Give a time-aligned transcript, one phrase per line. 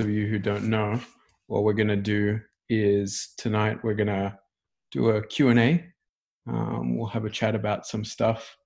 [0.00, 1.00] of you who don't know,
[1.46, 4.36] what we're going to do is tonight we're going to
[4.90, 5.84] do a Q&A.
[6.48, 8.56] Um, we'll have a chat about some stuff.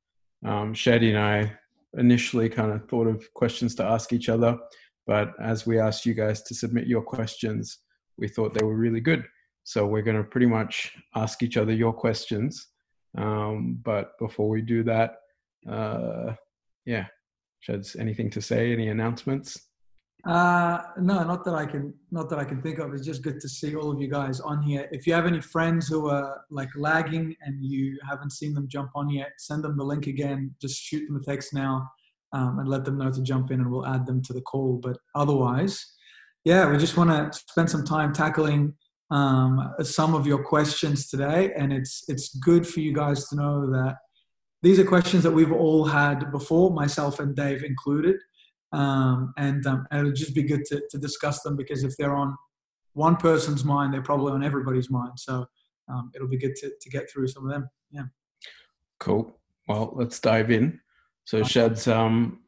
[0.46, 1.52] Um, and I
[1.98, 4.58] initially kind of thought of questions to ask each other,
[5.06, 7.78] but as we asked you guys to submit your questions,
[8.16, 9.24] we thought they were really good.
[9.64, 12.68] So we're going to pretty much ask each other your questions.
[13.16, 15.16] Um, but before we do that,
[15.68, 16.34] uh,
[16.84, 17.06] yeah,
[17.60, 18.72] Sheds, anything to say?
[18.72, 19.58] Any announcements?
[20.26, 22.94] Uh, no, not that I can, not that I can think of.
[22.94, 24.88] It's just good to see all of you guys on here.
[24.90, 28.90] If you have any friends who are like lagging and you haven't seen them jump
[28.94, 30.54] on yet, send them the link again.
[30.62, 31.86] Just shoot them a text now
[32.32, 34.80] um, and let them know to jump in, and we'll add them to the call.
[34.82, 35.94] But otherwise,
[36.44, 38.74] yeah, we just want to spend some time tackling
[39.10, 43.70] um, some of your questions today, and it's it's good for you guys to know
[43.70, 43.96] that
[44.62, 48.16] these are questions that we've all had before, myself and Dave included.
[48.74, 52.16] Um, and, um, and, it'll just be good to, to, discuss them because if they're
[52.16, 52.34] on
[52.94, 55.12] one person's mind, they're probably on everybody's mind.
[55.16, 55.46] So
[55.88, 57.68] um, it'll be good to, to get through some of them.
[57.92, 58.04] Yeah.
[58.98, 59.38] Cool.
[59.68, 60.80] Well, let's dive in.
[61.24, 62.40] So Shad's um,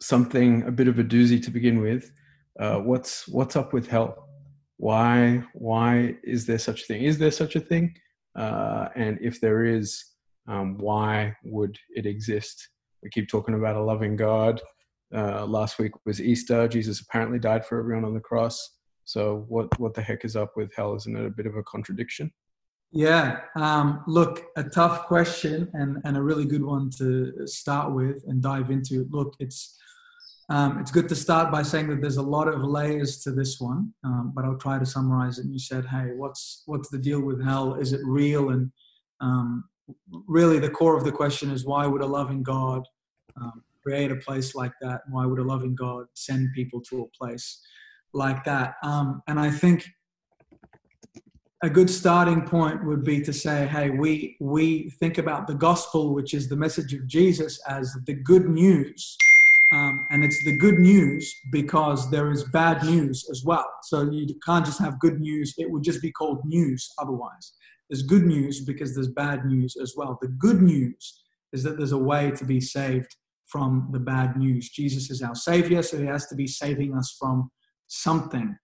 [0.00, 2.12] something a bit of a doozy to begin with.
[2.58, 4.28] Uh, what's what's up with hell?
[4.76, 7.02] Why why is there such a thing?
[7.02, 7.94] Is there such a thing?
[8.36, 10.02] Uh, and if there is,
[10.48, 12.68] um, why would it exist?
[13.02, 14.60] We keep talking about a loving God.
[15.14, 16.66] Uh, last week was Easter.
[16.68, 18.76] Jesus apparently died for everyone on the cross.
[19.04, 20.94] So what what the heck is up with hell?
[20.94, 22.32] Isn't it a bit of a contradiction?
[22.92, 23.40] Yeah.
[23.56, 28.42] Um, look, a tough question and, and a really good one to start with and
[28.42, 29.06] dive into.
[29.10, 29.78] Look, it's
[30.50, 33.58] um, it's good to start by saying that there's a lot of layers to this
[33.58, 35.46] one, um, but I'll try to summarize it.
[35.46, 37.74] And you said, "Hey, what's what's the deal with hell?
[37.74, 38.70] Is it real?" And
[39.20, 39.64] um,
[40.26, 42.86] really, the core of the question is, why would a loving God
[43.40, 45.02] um, create a place like that?
[45.10, 47.60] Why would a loving God send people to a place
[48.14, 48.74] like that?
[48.82, 49.86] Um, and I think
[51.62, 56.12] a good starting point would be to say, hey, we we think about the gospel,
[56.12, 59.16] which is the message of Jesus, as the good news.
[59.72, 63.64] Um, and it's the good news because there is bad news as well.
[63.84, 67.52] So you can't just have good news, it would just be called news otherwise.
[67.88, 70.18] There's good news because there's bad news as well.
[70.20, 71.22] The good news
[71.52, 73.16] is that there's a way to be saved
[73.52, 74.70] from the bad news.
[74.70, 77.50] Jesus is our Savior, so He has to be saving us from
[77.86, 78.56] something.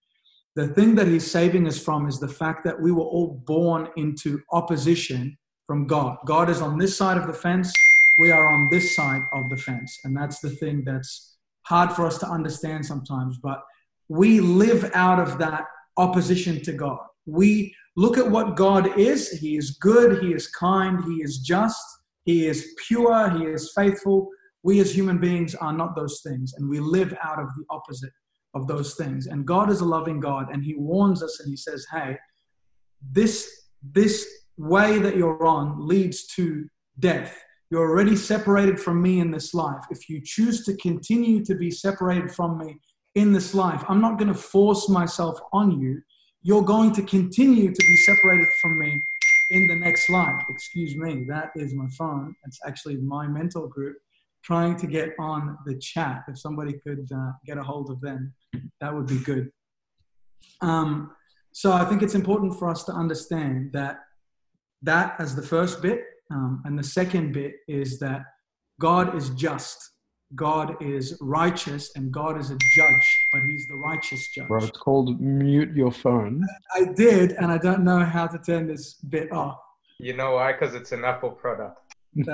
[0.56, 3.90] The thing that He's saving us from is the fact that we were all born
[3.96, 6.16] into opposition from God.
[6.24, 7.70] God is on this side of the fence,
[8.18, 9.96] we are on this side of the fence.
[10.04, 13.38] And that's the thing that's hard for us to understand sometimes.
[13.42, 13.62] But
[14.08, 15.66] we live out of that
[15.98, 16.98] opposition to God.
[17.26, 21.84] We look at what God is He is good, He is kind, He is just,
[22.24, 24.30] He is pure, He is faithful
[24.62, 28.12] we as human beings are not those things, and we live out of the opposite
[28.54, 29.26] of those things.
[29.26, 32.16] And God is a loving God, and He warns us and He says, Hey,
[33.12, 34.26] this, this
[34.56, 37.40] way that you're on leads to death.
[37.70, 39.84] You're already separated from me in this life.
[39.90, 42.80] If you choose to continue to be separated from me
[43.14, 46.00] in this life, I'm not going to force myself on you.
[46.42, 49.02] You're going to continue to be separated from me
[49.50, 50.42] in the next life.
[50.48, 52.34] Excuse me, that is my phone.
[52.46, 53.96] It's actually my mental group
[54.42, 56.24] trying to get on the chat.
[56.28, 58.34] If somebody could uh, get a hold of them,
[58.80, 59.50] that would be good.
[60.60, 61.12] Um,
[61.52, 64.00] so I think it's important for us to understand that
[64.82, 68.22] that as the first bit, um, and the second bit is that
[68.80, 69.90] God is just,
[70.34, 74.46] God is righteous, and God is a judge, but He's the righteous judge.
[74.46, 76.46] Bro, it's called mute your phone.
[76.74, 79.58] I did, and I don't know how to turn this bit off.
[79.98, 80.52] You know why?
[80.52, 81.80] Because it's an Apple product.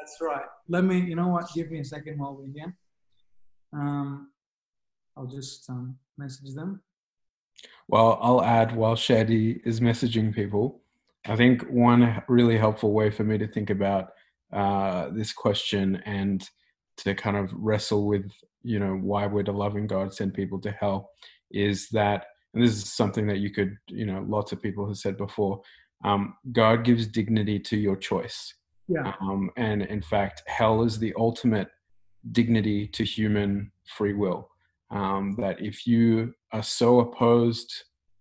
[0.00, 0.46] That's, that's right.
[0.68, 1.52] Let me, you know what?
[1.54, 2.74] Give me a second while we're here.
[3.72, 4.30] Um,
[5.16, 6.82] I'll just um, message them.
[7.88, 10.80] Well, I'll add while Shadi is messaging people.
[11.26, 14.10] I think one really helpful way for me to think about
[14.52, 16.48] uh, this question and
[16.98, 18.30] to kind of wrestle with,
[18.62, 21.10] you know, why would a loving God send people to hell
[21.50, 24.96] is that, and this is something that you could, you know, lots of people have
[24.96, 25.60] said before,
[26.04, 28.54] um, God gives dignity to your choice.
[28.90, 29.12] Yeah.
[29.20, 31.68] Um, and in fact, hell is the ultimate
[32.32, 34.48] dignity to human free will.
[34.90, 37.72] Um, that if you are so opposed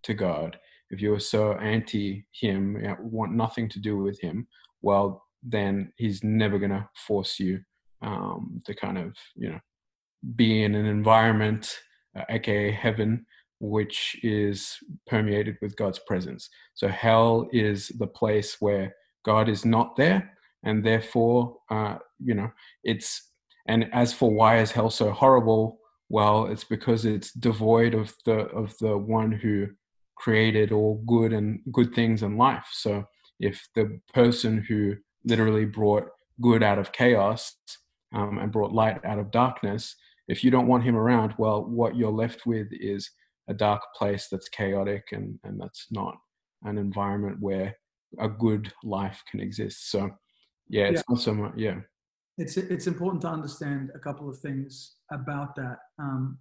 [0.03, 0.57] to God,
[0.91, 4.47] if you are so anti Him, you know, want nothing to do with Him,
[4.83, 7.61] well, then He's never going to force you
[8.03, 9.59] um, to kind of, you know,
[10.35, 11.79] be in an environment,
[12.15, 13.25] uh, aka heaven,
[13.59, 14.77] which is
[15.07, 16.47] permeated with God's presence.
[16.75, 18.93] So hell is the place where
[19.25, 20.31] God is not there
[20.63, 22.49] and therefore uh, you know
[22.83, 23.31] it's
[23.67, 25.79] and as for why is hell so horrible
[26.09, 29.67] Well, it's because it's devoid of the of the one who
[30.15, 32.67] created all good and good things in life.
[32.71, 33.05] So
[33.39, 36.07] if the person who literally brought
[36.41, 37.55] good out of chaos
[38.13, 39.95] um, and brought light out of darkness,
[40.27, 43.11] if you don't want him around, well, what you're left with is
[43.47, 46.17] a dark place that's chaotic and, and that's not
[46.63, 47.75] an environment where
[48.19, 49.91] a good life can exist.
[49.91, 50.09] So,
[50.69, 51.03] yeah, it's yeah.
[51.09, 51.79] not so much, yeah.
[52.37, 55.79] It's, it's important to understand a couple of things about that.
[55.97, 56.37] Um,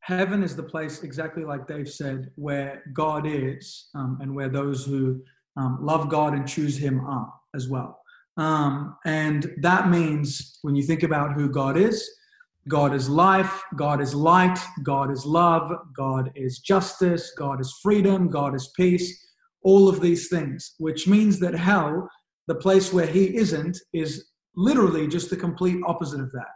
[0.00, 4.86] heaven is the place, exactly like Dave said, where God is um, and where those
[4.86, 5.22] who
[5.56, 8.00] um, love God and choose Him are as well.
[8.36, 12.08] Um, and that means when you think about who God is,
[12.68, 18.28] God is life, God is light, God is love, God is justice, God is freedom,
[18.28, 19.26] God is peace,
[19.62, 22.08] all of these things, which means that hell,
[22.46, 26.52] the place where He isn't, is literally just the complete opposite of that.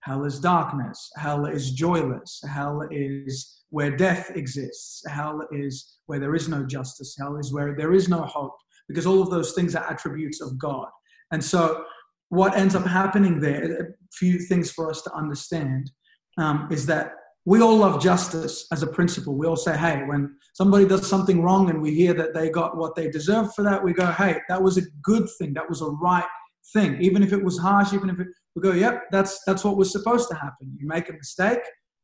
[0.00, 1.10] Hell is darkness.
[1.16, 2.42] Hell is joyless.
[2.48, 5.02] Hell is where death exists.
[5.08, 7.14] Hell is where there is no justice.
[7.18, 8.56] Hell is where there is no hope,
[8.88, 10.88] because all of those things are attributes of God.
[11.30, 11.84] And so,
[12.30, 15.90] what ends up happening there, a few things for us to understand,
[16.38, 17.12] um, is that
[17.44, 19.36] we all love justice as a principle.
[19.36, 22.76] We all say, hey, when somebody does something wrong and we hear that they got
[22.76, 25.52] what they deserve for that, we go, hey, that was a good thing.
[25.54, 26.26] That was a right
[26.72, 27.00] thing.
[27.00, 29.90] Even if it was harsh, even if it, we go, yep, that's that's what was
[29.90, 30.76] supposed to happen.
[30.78, 31.62] You make a mistake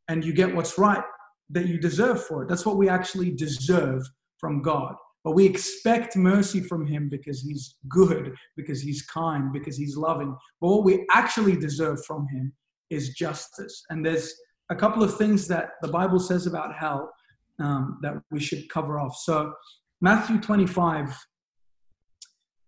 [0.08, 1.02] and you get what's right
[1.50, 2.48] that you deserve for it.
[2.48, 4.02] That's what we actually deserve
[4.38, 4.94] from God.
[5.24, 10.34] But we expect mercy from him because he's good, because he's kind, because he's loving.
[10.60, 12.52] But what we actually deserve from him
[12.90, 13.84] is justice.
[13.90, 14.32] And there's
[14.70, 17.12] a couple of things that the Bible says about hell
[17.58, 19.16] um, that we should cover off.
[19.16, 19.52] So,
[20.00, 21.16] Matthew 25,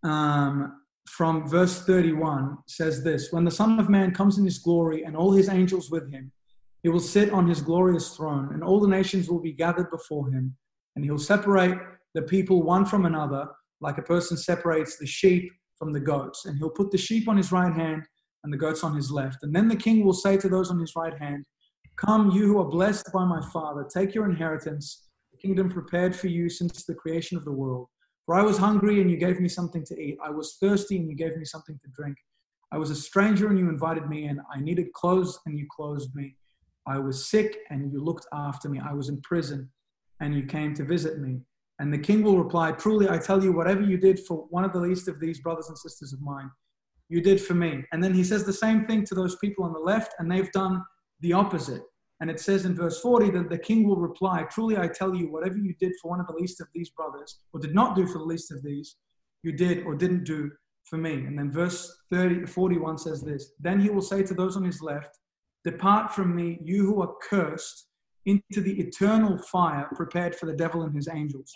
[0.02, 5.04] um, from verse 31 says this When the Son of Man comes in his glory
[5.04, 6.32] and all his angels with him,
[6.82, 10.30] he will sit on his glorious throne, and all the nations will be gathered before
[10.30, 10.56] him,
[10.96, 11.78] and he'll separate
[12.14, 13.46] the people one from another,
[13.80, 16.46] like a person separates the sheep from the goats.
[16.46, 18.02] And he'll put the sheep on his right hand
[18.44, 19.42] and the goats on his left.
[19.42, 21.44] And then the king will say to those on his right hand,
[22.06, 26.28] Come, you who are blessed by my Father, take your inheritance, the kingdom prepared for
[26.28, 27.88] you since the creation of the world.
[28.24, 30.16] For I was hungry and you gave me something to eat.
[30.24, 32.16] I was thirsty and you gave me something to drink.
[32.72, 34.40] I was a stranger and you invited me in.
[34.50, 36.36] I needed clothes and you clothed me.
[36.86, 38.80] I was sick and you looked after me.
[38.82, 39.68] I was in prison
[40.20, 41.40] and you came to visit me.
[41.80, 44.72] And the king will reply, Truly, I tell you, whatever you did for one of
[44.72, 46.50] the least of these brothers and sisters of mine,
[47.10, 47.84] you did for me.
[47.92, 50.52] And then he says the same thing to those people on the left, and they've
[50.52, 50.82] done
[51.20, 51.82] the opposite.
[52.20, 55.32] And it says in verse 40 that the king will reply, Truly, I tell you,
[55.32, 58.06] whatever you did for one of the least of these brothers, or did not do
[58.06, 58.96] for the least of these,
[59.42, 60.50] you did or didn't do
[60.84, 61.12] for me.
[61.12, 64.82] And then verse 30, 41 says this Then he will say to those on his
[64.82, 65.18] left,
[65.64, 67.86] Depart from me, you who are cursed,
[68.26, 71.52] into the eternal fire prepared for the devil and his angels.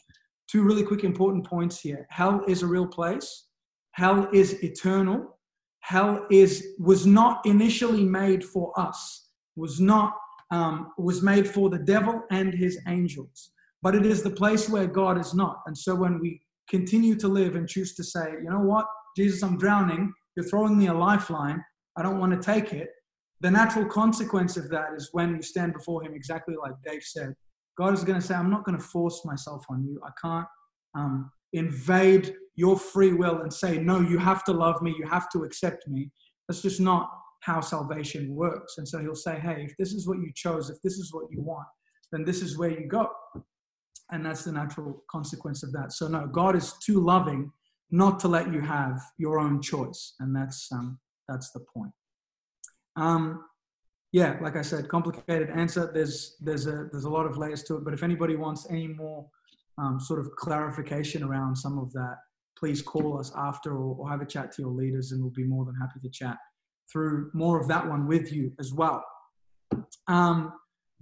[0.48, 2.06] Two really quick important points here.
[2.10, 3.46] Hell is a real place.
[3.92, 5.38] Hell is eternal.
[5.80, 9.28] Hell is was not initially made for us.
[9.56, 10.14] Was not
[10.54, 13.50] um, was made for the devil and his angels.
[13.82, 15.56] But it is the place where God is not.
[15.66, 18.86] And so when we continue to live and choose to say, you know what,
[19.16, 20.12] Jesus, I'm drowning.
[20.36, 21.62] You're throwing me a lifeline.
[21.96, 22.88] I don't want to take it
[23.44, 27.34] the natural consequence of that is when you stand before Him, exactly like Dave said,
[27.76, 30.00] God is going to say, I'm not going to force myself on you.
[30.02, 30.46] I can't
[30.94, 35.28] um, invade your free will and say, No, you have to love me, you have
[35.32, 36.10] to accept me.
[36.48, 37.10] That's just not
[37.44, 38.78] how salvation works.
[38.78, 41.26] And so He'll say, Hey, if this is what you chose, if this is what
[41.30, 41.66] you want,
[42.10, 43.08] then this is where you go.
[44.10, 45.92] And that's the natural consequence of that.
[45.92, 47.50] So, no, God is too loving
[47.90, 50.14] not to let you have your own choice.
[50.20, 50.98] And that's, um,
[51.28, 51.92] that's the point.
[52.96, 53.44] Um,
[54.12, 55.90] yeah, like I said, complicated answer.
[55.92, 57.84] There's there's a there's a lot of layers to it.
[57.84, 59.26] But if anybody wants any more
[59.76, 62.18] um, sort of clarification around some of that,
[62.56, 65.42] please call us after or, or have a chat to your leaders, and we'll be
[65.42, 66.36] more than happy to chat
[66.90, 69.04] through more of that one with you as well.
[70.08, 70.52] Um,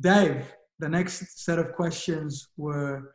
[0.01, 3.15] Dave, the next set of questions were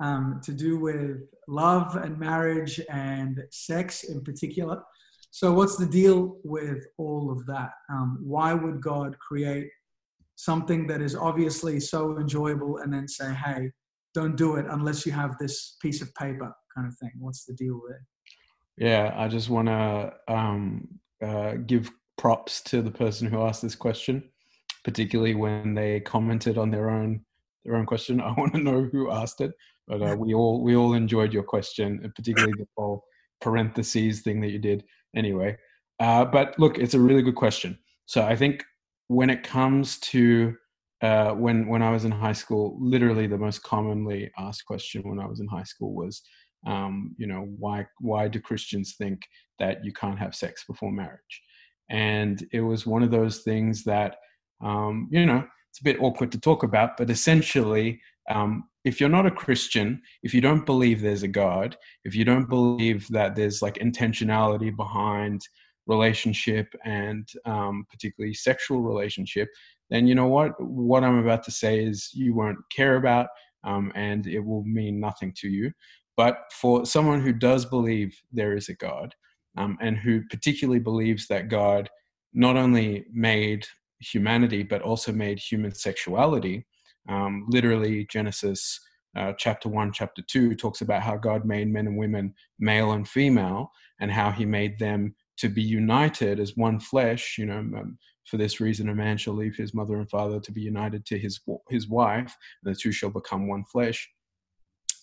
[0.00, 4.82] um, to do with love and marriage and sex in particular.
[5.30, 7.70] So, what's the deal with all of that?
[7.90, 9.68] Um, why would God create
[10.36, 13.70] something that is obviously so enjoyable and then say, hey,
[14.14, 17.12] don't do it unless you have this piece of paper kind of thing?
[17.18, 18.04] What's the deal there?
[18.78, 20.88] Yeah, I just want to um,
[21.22, 24.22] uh, give props to the person who asked this question,
[24.84, 27.24] particularly when they commented on their own
[27.64, 28.20] their own question.
[28.20, 29.52] I want to know who asked it,
[29.86, 33.04] but uh, we all we all enjoyed your question, particularly the whole
[33.40, 34.84] parentheses thing that you did
[35.16, 35.56] anyway.
[36.00, 37.78] Uh, but look, it's a really good question.
[38.06, 38.64] So I think
[39.08, 40.54] when it comes to
[41.02, 45.20] uh, when when I was in high school, literally the most commonly asked question when
[45.20, 46.22] I was in high school was,
[46.66, 49.22] um, you know, why why do Christians think
[49.58, 51.42] that you can't have sex before marriage?
[51.90, 54.16] And it was one of those things that,
[54.62, 59.08] um, you know, it's a bit awkward to talk about, but essentially, um, if you're
[59.08, 63.34] not a Christian, if you don't believe there's a God, if you don't believe that
[63.36, 65.42] there's like intentionality behind
[65.86, 69.48] relationship and um, particularly sexual relationship,
[69.90, 70.52] then you know what?
[70.62, 73.28] What I'm about to say is you won't care about
[73.64, 75.72] um, and it will mean nothing to you.
[76.16, 79.14] But for someone who does believe there is a God
[79.58, 81.88] um, and who particularly believes that God
[82.32, 83.66] not only made
[84.00, 86.64] humanity but also made human sexuality,
[87.08, 88.80] um, literally, Genesis
[89.16, 93.08] uh, chapter 1, chapter 2 talks about how God made men and women, male and
[93.08, 97.36] female, and how he made them to be united as one flesh.
[97.38, 100.52] You know, um, for this reason, a man shall leave his mother and father to
[100.52, 104.08] be united to his, his wife, and the two shall become one flesh.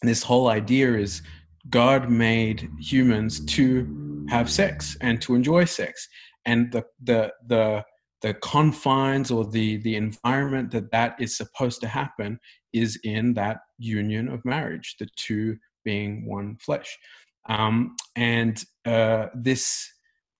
[0.02, 1.24] And this whole idea is
[1.70, 6.08] God made humans to have sex and to enjoy sex.
[6.46, 7.84] And the, the, the,
[8.22, 12.40] the confines or the the environment that that is supposed to happen
[12.74, 16.98] is in that union of marriage the two being one flesh
[17.48, 19.92] um, and uh, this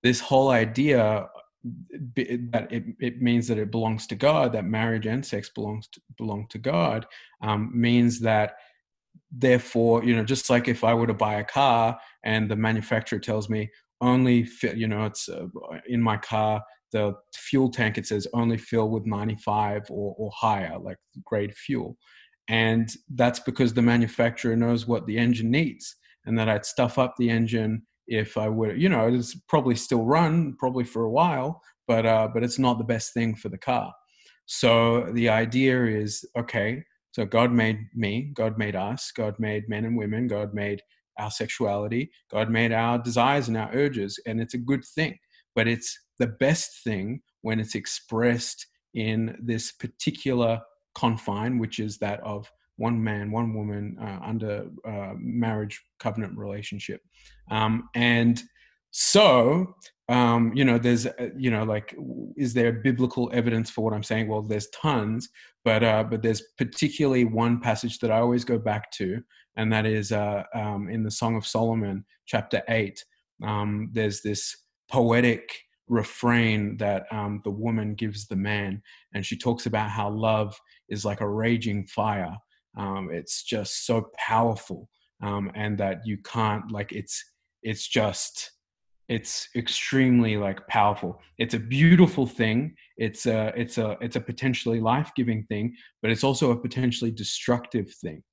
[0.04, 1.28] this whole idea
[1.64, 6.02] that it, it means that it belongs to God, that marriage and sex belongs to,
[6.16, 7.08] belong to God,
[7.42, 8.54] um, means that
[9.32, 13.20] therefore, you know, just like if I were to buy a car and the manufacturer
[13.20, 13.70] tells me
[14.02, 15.48] only fit, you know, it's uh,
[15.88, 20.78] in my car the fuel tank it says only fill with 95 or, or higher
[20.80, 21.98] like grade fuel.
[22.48, 25.96] And that's because the manufacturer knows what the engine needs
[26.28, 30.04] and that i'd stuff up the engine if i would you know it's probably still
[30.04, 33.58] run probably for a while but uh, but it's not the best thing for the
[33.58, 33.94] car.
[34.46, 36.84] So the idea is okay
[37.16, 40.82] so god made me god made us god made men and women god made
[41.18, 45.18] our sexuality god made our desires and our urges and it's a good thing
[45.56, 50.60] but it's the best thing when it's expressed in this particular
[50.96, 57.02] confine, which is that of one man, one woman uh, under uh, marriage covenant relationship.
[57.52, 58.42] Um, and
[58.92, 59.76] so,
[60.10, 61.96] um, you know, there's, uh, you know, like,
[62.38, 64.28] is there biblical evidence for what I'm saying?
[64.28, 65.30] Well, there's tons,
[65.64, 69.22] but uh, but there's particularly one passage that I always go back to,
[69.58, 73.04] and that is uh, um, in the Song of Solomon, chapter eight.
[73.44, 74.56] Um, there's this
[74.92, 78.82] poetic refrain that um, the woman gives the man.
[79.14, 80.60] And she talks about how love
[80.90, 82.36] is like a raging fire.
[82.78, 84.90] Um, it's just so powerful,
[85.22, 87.24] um, and that you can't like it's
[87.64, 88.52] it's just
[89.08, 91.22] it's extremely like powerful.
[91.38, 92.76] It's a beautiful thing.
[92.98, 97.12] It's a it's a it's a potentially life giving thing, but it's also a potentially
[97.12, 98.24] destructive thing.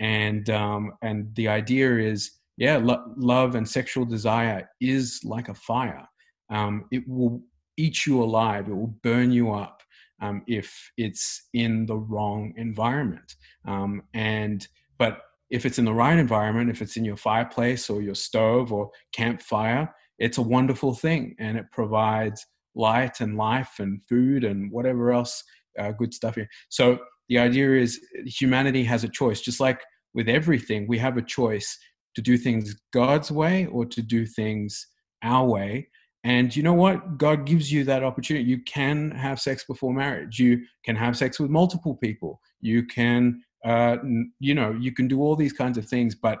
[0.00, 5.54] And um, and the idea is yeah, lo- love and sexual desire is like a
[5.54, 6.06] fire
[6.50, 7.42] um, it will
[7.76, 9.82] eat you alive, it will burn you up
[10.22, 13.34] um, if it's in the wrong environment.
[13.66, 14.66] Um, and
[14.98, 18.72] but if it's in the right environment, if it's in your fireplace or your stove
[18.72, 22.44] or campfire, it's a wonderful thing, and it provides
[22.74, 25.42] light and life and food and whatever else
[25.78, 26.48] uh, good stuff here.
[26.68, 29.80] So the idea is humanity has a choice, just like
[30.14, 31.78] with everything, we have a choice
[32.14, 34.86] to do things God's way or to do things
[35.22, 35.88] our way.
[36.22, 37.18] And you know what?
[37.18, 38.48] God gives you that opportunity.
[38.48, 40.38] You can have sex before marriage.
[40.38, 42.40] You can have sex with multiple people.
[42.60, 43.96] You can, uh,
[44.40, 46.14] you know, you can do all these kinds of things.
[46.14, 46.40] But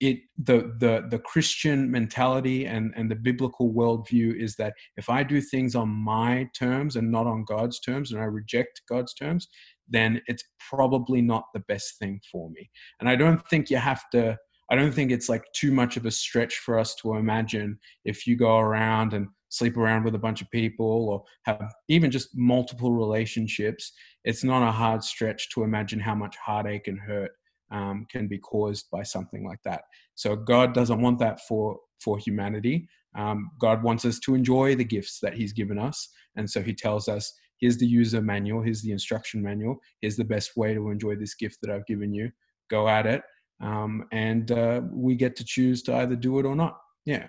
[0.00, 5.22] it, the the the Christian mentality and and the biblical worldview is that if I
[5.22, 9.48] do things on my terms and not on God's terms, and I reject God's terms,
[9.88, 12.70] then it's probably not the best thing for me.
[13.00, 14.36] And I don't think you have to
[14.70, 18.26] I don't think it's like too much of a stretch for us to imagine if
[18.26, 22.30] you go around and sleep around with a bunch of people or have even just
[22.34, 23.92] multiple relationships.
[24.24, 27.30] It's not a hard stretch to imagine how much heartache and hurt
[27.70, 29.82] um, can be caused by something like that.
[30.14, 32.88] So God doesn't want that for for humanity.
[33.16, 36.74] Um, God wants us to enjoy the gifts that He's given us, and so He
[36.74, 38.62] tells us, "Here's the user manual.
[38.62, 39.76] Here's the instruction manual.
[40.00, 42.30] Here's the best way to enjoy this gift that I've given you.
[42.70, 43.22] Go at it."
[43.60, 46.78] um, and uh, we get to choose to either do it or not.
[47.04, 47.28] Yeah,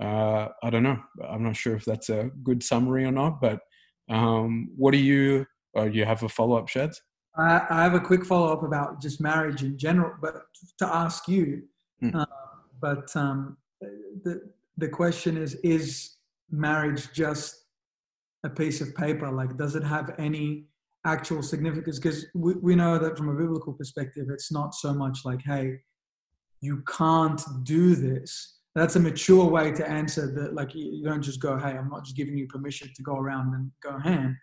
[0.00, 0.98] uh, I don't know.
[1.28, 3.60] I'm not sure if that's a good summary or not, but
[4.08, 5.46] um, what do you?
[5.74, 7.00] Or you have a follow up, Sheds?
[7.36, 10.42] I, I have a quick follow up about just marriage in general, but
[10.78, 11.62] to ask you.
[12.02, 12.14] Mm.
[12.14, 12.26] Uh,
[12.80, 13.56] but um,
[14.24, 16.16] the the question is: Is
[16.50, 17.66] marriage just
[18.44, 19.30] a piece of paper?
[19.30, 20.66] Like, does it have any
[21.06, 25.20] actual significance because we, we know that from a biblical perspective it's not so much
[25.24, 25.78] like hey
[26.60, 31.40] you can't do this that's a mature way to answer that like you don't just
[31.40, 34.38] go hey i'm not just giving you permission to go around and go ham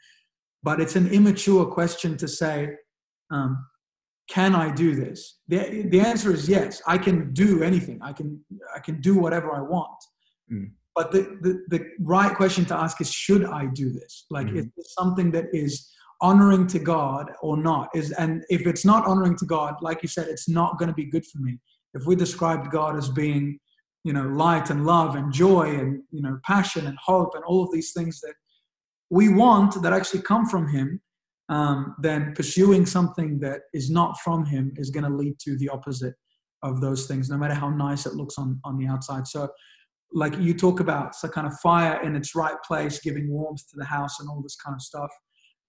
[0.68, 2.70] but it's an immature question to say
[3.32, 3.66] um,
[4.30, 5.40] can i do this?
[5.48, 6.82] The, the answer is yes.
[6.86, 7.98] I can do anything.
[8.10, 8.28] I can
[8.76, 10.00] i can do whatever i want.
[10.52, 10.72] Mm.
[10.98, 11.82] but the, the, the
[12.16, 14.14] right question to ask is should i do this?
[14.30, 14.58] Like mm.
[14.60, 15.74] is this something that is
[16.30, 17.86] honoring to god or not?
[18.00, 21.00] Is and if it's not honoring to god like you said it's not going to
[21.04, 21.54] be good for me.
[21.94, 23.58] If we described god as being
[24.08, 27.64] you know light and love and joy and you know passion and hope and all
[27.64, 28.36] of these things that
[29.10, 31.02] we want that actually come from him
[31.50, 35.70] um, then pursuing something that is not from him is going to lead to the
[35.70, 36.14] opposite
[36.64, 39.28] of those things no matter how nice it looks on on the outside.
[39.28, 39.48] So
[40.14, 43.78] like you talk about so kind of fire in its right place giving warmth to
[43.78, 45.10] the house and all this kind of stuff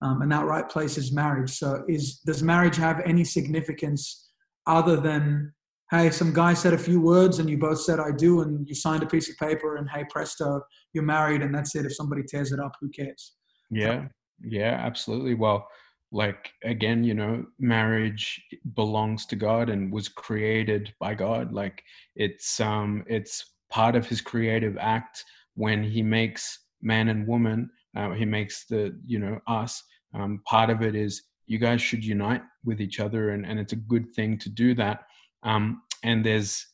[0.02, 1.50] um, and that right place is marriage.
[1.50, 4.30] So is does marriage have any significance
[4.66, 5.52] other than
[5.90, 8.75] hey some guy said a few words and you both said i do and you
[8.75, 10.61] signed a piece of paper and hey presto
[10.92, 11.87] you're married and that's it.
[11.87, 13.35] If somebody tears it up who cares?
[13.71, 14.07] Yeah.
[14.42, 15.35] Yeah absolutely.
[15.35, 15.68] Well
[16.11, 18.42] like again you know marriage
[18.75, 21.52] belongs to god and was created by god.
[21.52, 21.83] Like
[22.16, 28.12] it's um it's part of his creative act when he makes man and woman uh,
[28.12, 29.83] he makes the you know us.
[30.14, 33.73] Um, part of it is you guys should unite with each other and, and it's
[33.73, 35.04] a good thing to do that
[35.42, 36.66] um, and there's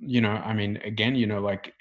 [0.00, 1.74] you know i mean again you know like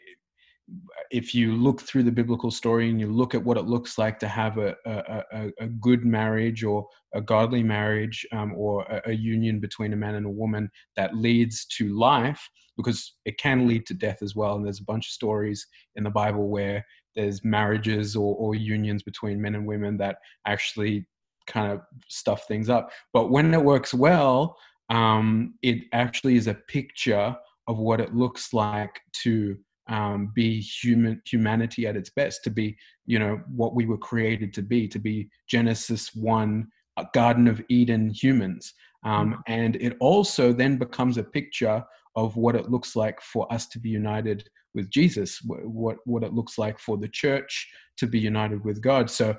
[1.12, 4.18] if you look through the biblical story and you look at what it looks like
[4.20, 9.14] to have a, a, a good marriage or a godly marriage um, or a, a,
[9.14, 13.86] union between a man and a woman that leads to life, because it can lead
[13.86, 14.56] to death as well.
[14.56, 16.84] And there's a bunch of stories in the Bible where
[17.16, 20.18] there's marriages or, or unions between men and women that
[20.48, 21.06] actually
[21.46, 22.90] kind of stuff things up.
[23.12, 24.58] But when it works well,
[24.90, 27.36] um, it actually is a picture
[27.68, 32.78] of what it looks like to um, be human humanity at its best to be
[33.06, 36.66] you know what we were created to be to be genesis 1
[37.14, 39.42] garden of eden humans um, mm-hmm.
[39.48, 41.84] and it also then becomes a picture
[42.16, 46.34] of what it looks like for us to be united with jesus what what it
[46.34, 49.36] looks like for the church to be united with god so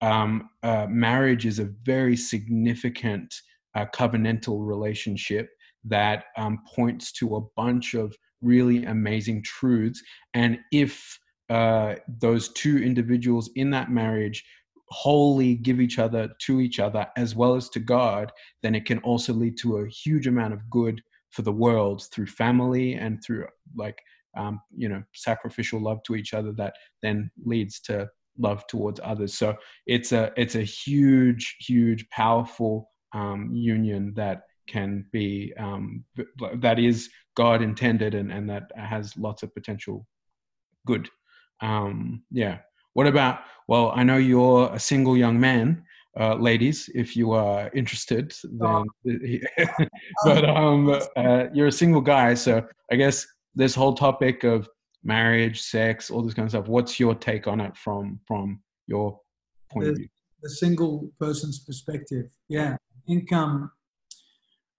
[0.00, 3.34] um, uh, marriage is a very significant
[3.74, 5.50] uh, covenantal relationship
[5.84, 10.02] that um, points to a bunch of really amazing truths.
[10.34, 11.18] And if
[11.50, 14.44] uh, those two individuals in that marriage
[14.90, 18.98] wholly give each other to each other as well as to God, then it can
[19.00, 21.00] also lead to a huge amount of good
[21.30, 23.98] for the world through family and through like
[24.36, 29.34] um, you know sacrificial love to each other that then leads to love towards others.
[29.34, 36.04] So it's a it's a huge, huge, powerful um, union that can be um,
[36.56, 40.06] that is God intended and, and that has lots of potential
[40.86, 41.08] good.
[41.60, 42.58] Um, yeah.
[42.94, 43.40] What about?
[43.68, 45.84] Well, I know you're a single young man,
[46.18, 46.88] uh, ladies.
[46.94, 48.84] If you are interested, then.
[50.24, 54.68] but um, uh, you're a single guy, so I guess this whole topic of
[55.04, 56.68] marriage, sex, all this kind of stuff.
[56.68, 59.20] What's your take on it from from your
[59.70, 60.08] point the, of view?
[60.42, 62.30] The single person's perspective.
[62.48, 62.76] Yeah,
[63.08, 63.72] income.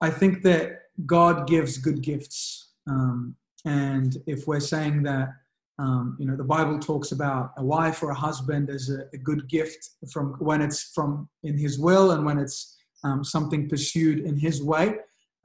[0.01, 2.71] I think that God gives good gifts.
[2.87, 5.29] Um, and if we're saying that,
[5.77, 9.17] um, you know, the Bible talks about a wife or a husband as a, a,
[9.17, 14.19] good gift from when it's from in His will and when it's um, something pursued
[14.19, 14.95] in His way,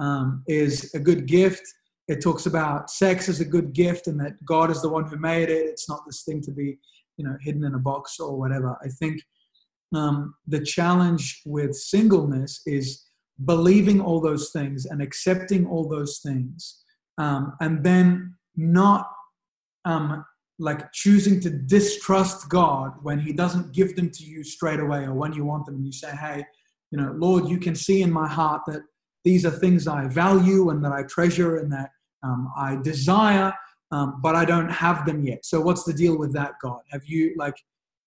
[0.01, 1.63] um, is a good gift.
[2.09, 5.17] It talks about sex as a good gift and that God is the one who
[5.17, 5.67] made it.
[5.67, 6.79] It's not this thing to be,
[7.17, 8.77] you know, hidden in a box or whatever.
[8.83, 9.23] I think
[9.95, 13.05] um, the challenge with singleness is
[13.45, 16.83] believing all those things and accepting all those things,
[17.19, 19.11] um, and then not
[19.85, 20.25] um,
[20.59, 25.15] like choosing to distrust God when He doesn't give them to you straight away, or
[25.15, 26.45] when you want them, and you say, "Hey,
[26.91, 28.83] you know, Lord, you can see in my heart that
[29.25, 31.91] these are things I value and that I treasure and that
[32.23, 33.53] um, I desire."
[33.91, 35.45] Um, but I don't have them yet.
[35.45, 36.81] So what's the deal with that, God?
[36.91, 37.55] Have you like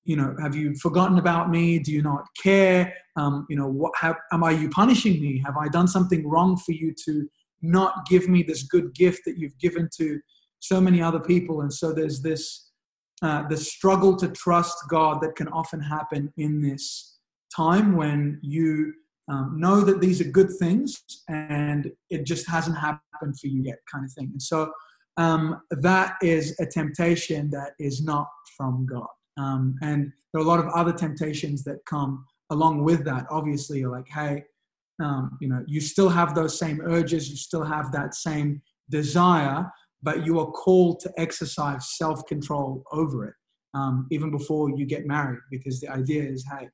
[0.07, 1.79] you know, have you forgotten about me?
[1.79, 2.93] Do you not care?
[3.17, 5.43] Um, you know, what have, am I you punishing me?
[5.45, 7.29] Have I done something wrong for you to
[7.61, 10.19] not give me this good gift that you've given to
[10.59, 11.59] so many other people?
[11.59, 12.71] And so there's this
[13.21, 17.17] uh, the struggle to trust God that can often happen in this
[17.53, 18.93] time when you
[19.27, 23.79] um, know that these are good things and it just hasn't happened for you yet,
[23.91, 24.29] kind of thing.
[24.31, 24.71] And so
[25.17, 29.07] um, that is a temptation that is not from God.
[29.37, 33.79] Um, and there are a lot of other temptations that come along with that, obviously,
[33.79, 34.43] you're like, hey,
[35.01, 39.69] um, you know, you still have those same urges, you still have that same desire,
[40.01, 43.33] but you are called to exercise self control over it,
[43.73, 46.67] um, even before you get married, because the idea is, hey,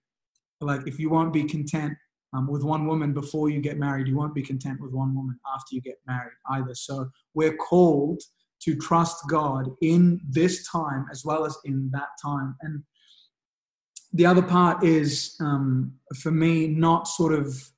[0.62, 1.94] like if you won't be content
[2.34, 5.38] um, with one woman before you get married, you won't be content with one woman
[5.54, 6.74] after you get married either.
[6.74, 8.22] So we're called
[8.64, 12.56] to trust God in this time as well as in that time.
[12.62, 12.84] And
[14.14, 17.70] the other part is um, for me, not sort of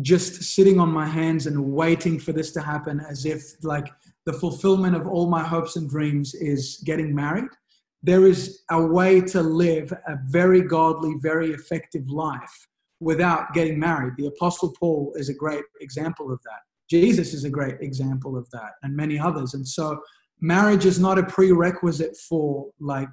[0.00, 3.88] just sitting on my hands and waiting for this to happen as if like
[4.26, 7.48] the fulfillment of all my hopes and dreams is getting married.
[8.02, 12.68] There is a way to live a very godly, very effective life
[13.00, 14.14] without getting married.
[14.16, 16.60] The Apostle Paul is a great example of that.
[16.90, 19.54] Jesus is a great example of that, and many others.
[19.54, 20.00] And so,
[20.40, 23.08] marriage is not a prerequisite for like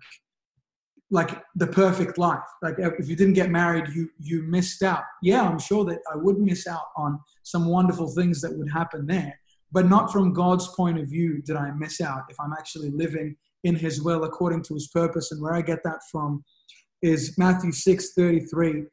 [1.13, 2.39] like the perfect life.
[2.61, 5.03] Like if you didn't get married, you you missed out.
[5.21, 9.05] Yeah, I'm sure that I would miss out on some wonderful things that would happen
[9.05, 9.37] there,
[9.71, 13.35] but not from God's point of view did I miss out if I'm actually living
[13.63, 15.31] in His will according to His purpose.
[15.31, 16.43] And where I get that from
[17.01, 18.85] is Matthew six thirty three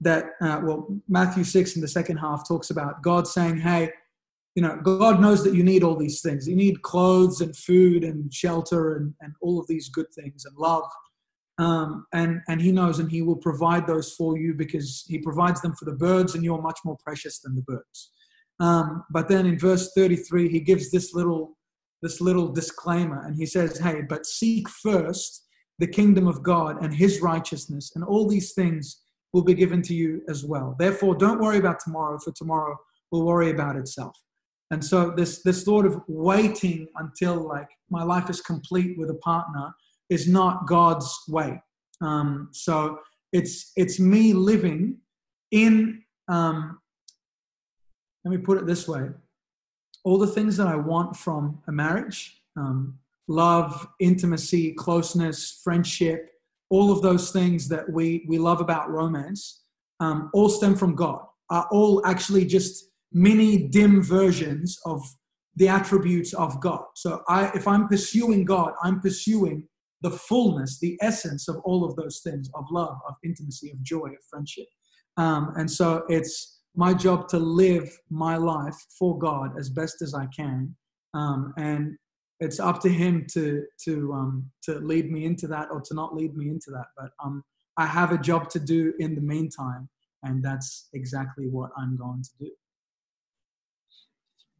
[0.00, 3.90] that, uh, well, Matthew 6 in the second half talks about God saying, hey,
[4.54, 6.48] you know, God knows that you need all these things.
[6.48, 10.56] You need clothes and food and shelter and, and all of these good things and
[10.56, 10.84] love.
[11.58, 15.60] Um, and, and He knows and He will provide those for you because He provides
[15.60, 18.10] them for the birds and you're much more precious than the birds.
[18.58, 21.56] Um, but then in verse 33, He gives this little,
[22.02, 25.46] this little disclaimer and He says, hey, but seek first
[25.78, 29.94] the kingdom of God and His righteousness, and all these things will be given to
[29.94, 30.74] you as well.
[30.78, 32.76] Therefore, don't worry about tomorrow, for tomorrow
[33.12, 34.16] will worry about itself.
[34.70, 39.14] And so this this thought of waiting until like my life is complete with a
[39.14, 39.72] partner
[40.08, 41.60] is not God's way.
[42.00, 42.98] Um, so
[43.32, 44.98] it's it's me living
[45.50, 46.78] in um,
[48.24, 49.08] let me put it this way
[50.04, 56.30] all the things that i want from a marriage um, love intimacy closeness friendship
[56.70, 59.60] all of those things that we, we love about romance
[60.00, 65.02] um, all stem from God, are all actually just mini dim versions of
[65.56, 66.84] the attributes of God.
[66.94, 69.66] So I, if I'm pursuing God, I'm pursuing
[70.02, 74.06] the fullness, the essence of all of those things of love, of intimacy, of joy,
[74.06, 74.66] of friendship.
[75.16, 80.14] Um, and so it's my job to live my life for God as best as
[80.14, 80.74] I can.
[81.12, 81.96] Um, and
[82.38, 86.14] it's up to him to to um, to lead me into that or to not
[86.14, 86.86] lead me into that.
[86.96, 87.42] But um,
[87.76, 89.88] I have a job to do in the meantime,
[90.22, 92.50] and that's exactly what I'm going to do.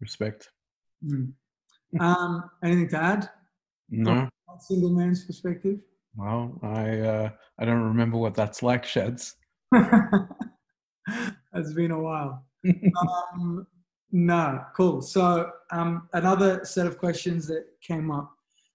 [0.00, 0.50] Respect.
[1.04, 1.32] Mm.
[1.98, 3.30] Um, anything to add?
[3.90, 4.28] No.
[4.60, 5.78] single man's perspective.
[6.16, 9.36] Well, I uh, I don't remember what that's like, Sheds.
[9.74, 12.44] it's been a while.
[12.64, 13.66] um,
[14.12, 15.02] no, cool.
[15.02, 18.32] So um, another set of questions that came up,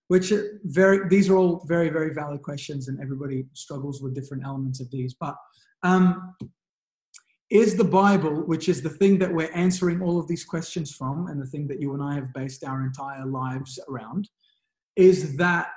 [0.07, 4.43] which are very these are all very very valid questions, and everybody struggles with different
[4.45, 5.13] elements of these.
[5.13, 5.35] But
[5.83, 6.35] um,
[7.55, 11.27] is the Bible, which is the thing that we're answering all of these questions from,
[11.27, 14.29] and the thing that you and I have based our entire lives around,
[14.95, 15.67] is that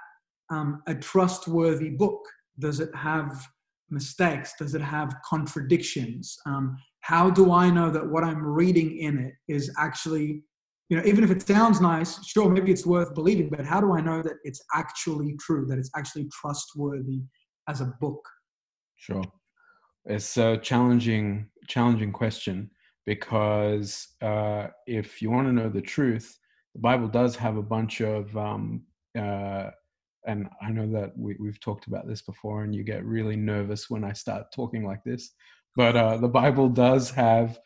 [0.51, 2.21] um, a trustworthy book?
[2.59, 3.47] Does it have
[3.91, 4.55] mistakes?
[4.59, 6.37] Does it have contradictions?
[6.47, 10.43] Um, how do I know that what I'm reading in it is actually,
[10.89, 13.93] you know, even if it sounds nice, sure, maybe it's worth believing, but how do
[13.93, 17.21] I know that it's actually true, that it's actually trustworthy
[17.69, 18.23] as a book?
[18.97, 19.23] Sure.
[20.09, 22.71] It's a challenging, challenging question
[23.07, 26.39] because uh, if you want to know the truth,
[26.75, 28.83] the Bible does have a bunch of, um,
[29.17, 29.71] uh,
[30.27, 33.89] and I know that we, we've talked about this before, and you get really nervous
[33.89, 35.31] when I start talking like this
[35.79, 37.57] but uh, the Bible does have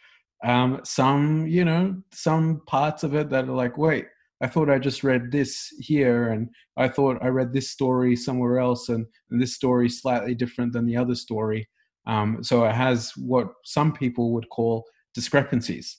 [0.44, 4.05] um, some, you know, some parts of it that are like, wait,
[4.42, 8.59] I thought I just read this here, and I thought I read this story somewhere
[8.59, 11.66] else, and, and this story slightly different than the other story.
[12.06, 14.84] Um, so it has what some people would call
[15.14, 15.98] discrepancies.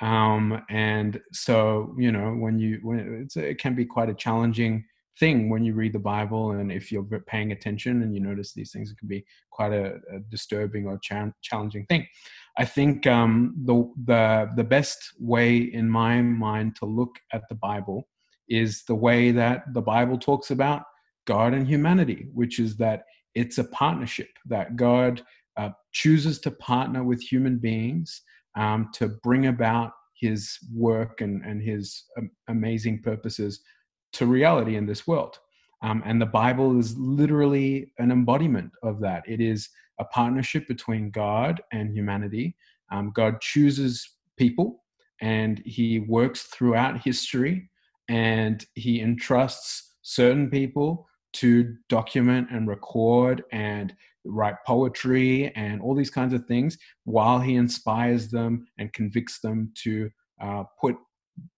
[0.00, 4.84] Um, and so, you know, when you, when it can be quite a challenging
[5.18, 8.72] thing when you read the Bible, and if you're paying attention and you notice these
[8.72, 12.06] things, it can be quite a, a disturbing or cha- challenging thing.
[12.58, 17.54] I think um, the the the best way in my mind to look at the
[17.54, 18.08] Bible
[18.48, 20.82] is the way that the Bible talks about
[21.26, 23.04] God and humanity, which is that
[23.34, 25.22] it's a partnership that God
[25.56, 28.22] uh, chooses to partner with human beings
[28.56, 33.60] um, to bring about His work and and His um, amazing purposes
[34.14, 35.38] to reality in this world.
[35.82, 39.22] Um, and the Bible is literally an embodiment of that.
[39.28, 39.68] It is
[39.98, 42.56] a partnership between God and humanity.
[42.90, 44.82] Um, God chooses people
[45.20, 47.70] and he works throughout history
[48.08, 53.94] and he entrusts certain people to document and record and
[54.24, 59.70] write poetry and all these kinds of things while he inspires them and convicts them
[59.74, 60.96] to uh, put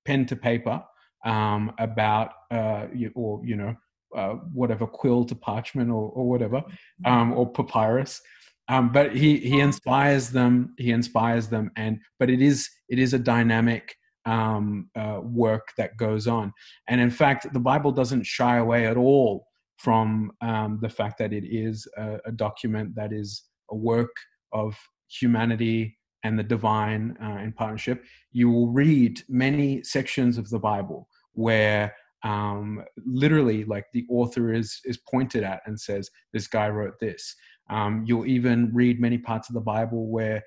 [0.05, 0.83] pen to paper
[1.25, 3.75] um, about uh, or you know
[4.17, 7.13] uh, whatever quill to parchment or, or whatever mm-hmm.
[7.13, 8.21] um, or papyrus.
[8.69, 13.15] Um, but he he inspires them he inspires them and but it is it is
[13.15, 16.53] a dynamic um, uh, work that goes on.
[16.89, 21.33] And in fact the bible doesn't shy away at all from um, the fact that
[21.33, 24.15] it is a, a, document that is a work
[24.53, 24.77] of
[25.09, 31.09] humanity and the divine uh, in partnership, you will read many sections of the Bible
[31.35, 36.99] where um, literally like the author is is pointed at and says this guy wrote
[36.99, 37.35] this.
[37.71, 40.43] Um, you'll even read many parts of the bible where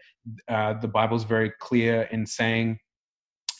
[0.47, 2.79] uh, the bible's very clear in saying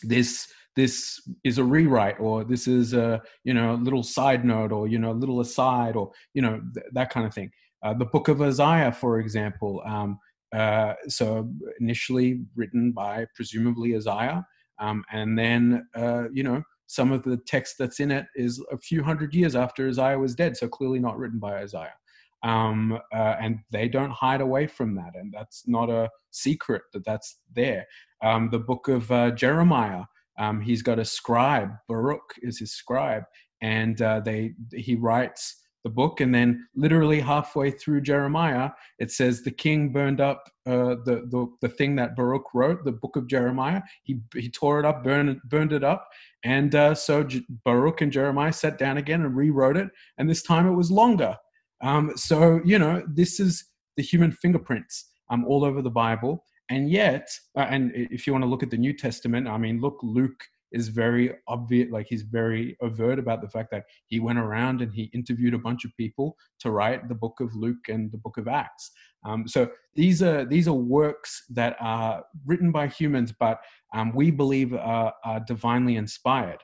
[0.02, 4.88] this this is a rewrite or this is a you know little side note or
[4.88, 7.50] you know a little aside or you know th- that kind of thing.
[7.82, 10.18] Uh, the book of isaiah for example um,
[10.54, 14.44] uh, so initially written by presumably isaiah
[14.80, 18.78] um, and then uh, you know some of the text that's in it is a
[18.78, 21.94] few hundred years after isaiah was dead so clearly not written by isaiah.
[22.42, 27.04] Um, uh, and they don't hide away from that and that's not a secret that
[27.04, 27.86] that's there.
[28.24, 30.04] Um, the book of uh, jeremiah
[30.38, 31.70] um, he's got a scribe.
[31.88, 33.24] Baruch is his scribe,
[33.60, 39.42] and uh, they he writes the book, and then literally halfway through Jeremiah, it says
[39.42, 43.26] the king burned up uh, the, the the thing that Baruch wrote, the book of
[43.26, 43.82] Jeremiah.
[44.02, 46.08] He he tore it up, burned burned it up,
[46.44, 49.88] and uh, so J- Baruch and Jeremiah sat down again and rewrote it,
[50.18, 51.36] and this time it was longer.
[51.82, 53.64] Um, so you know this is
[53.96, 58.42] the human fingerprints um, all over the Bible, and yet uh, and if you want
[58.42, 62.22] to look at the new testament i mean look luke is very obvious like he's
[62.22, 65.96] very overt about the fact that he went around and he interviewed a bunch of
[65.96, 68.90] people to write the book of luke and the book of acts.
[69.24, 73.60] Um, so these are these are works that are written by humans but
[73.94, 76.62] um, we believe are, are divinely inspired.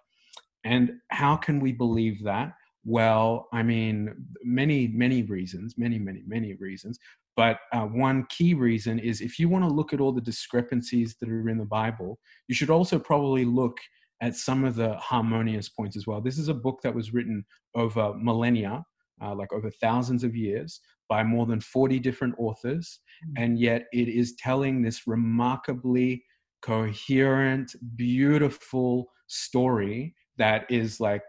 [0.65, 2.53] And how can we believe that?
[2.85, 4.15] Well i mean
[4.45, 7.01] many many reasons many many many reasons
[7.37, 11.17] but uh, one key reason is if you want to look at all the discrepancies
[11.21, 12.19] that are in the Bible,
[12.49, 13.79] you should also probably look
[14.23, 16.23] at some of the harmonious points as well.
[16.23, 17.45] This is a book that was written
[17.75, 18.83] over millennia,
[19.23, 23.01] uh, like over thousands of years, by more than 40 different authors.
[23.25, 23.43] Mm-hmm.
[23.43, 26.25] And yet it is telling this remarkably
[26.63, 31.25] coherent, beautiful story that is like,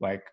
[0.00, 0.24] like,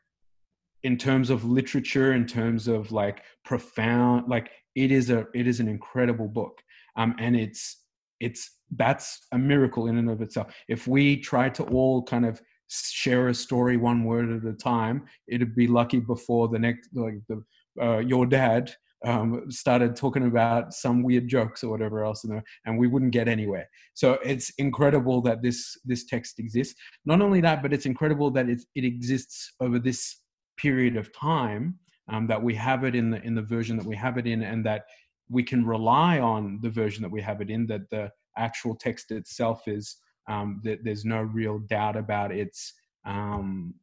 [0.82, 5.60] in terms of literature, in terms of like profound, like it is a it is
[5.60, 6.62] an incredible book
[6.96, 7.84] um, and it's
[8.20, 12.42] it's that's a miracle in and of itself if we try to all kind of
[12.70, 17.16] share a story one word at a time it'd be lucky before the next like
[17.28, 17.44] the
[17.82, 18.74] uh, your dad
[19.06, 22.24] um, started talking about some weird jokes or whatever else,
[22.66, 23.68] and we wouldn't get anywhere.
[23.94, 26.76] So it's incredible that this this text exists.
[27.06, 30.22] Not only that, but it's incredible that it it exists over this
[30.58, 31.80] period of time,
[32.10, 34.44] um, that we have it in the in the version that we have it in,
[34.44, 34.86] and that
[35.30, 37.66] we can rely on the version that we have it in.
[37.68, 42.74] That the actual text itself is um, that there's no real doubt about its
[43.06, 43.74] um,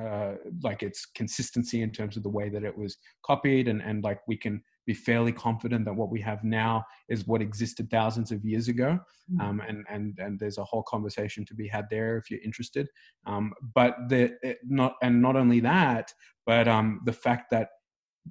[0.00, 4.04] uh, like its consistency in terms of the way that it was copied, and and
[4.04, 8.30] like we can be fairly confident that what we have now is what existed thousands
[8.30, 8.98] of years ago.
[9.32, 9.42] Mm.
[9.42, 12.86] Um, and, and, and there's a whole conversation to be had there if you're interested.
[13.26, 16.12] Um, but the, not, and not only that,
[16.46, 17.68] but um, the fact that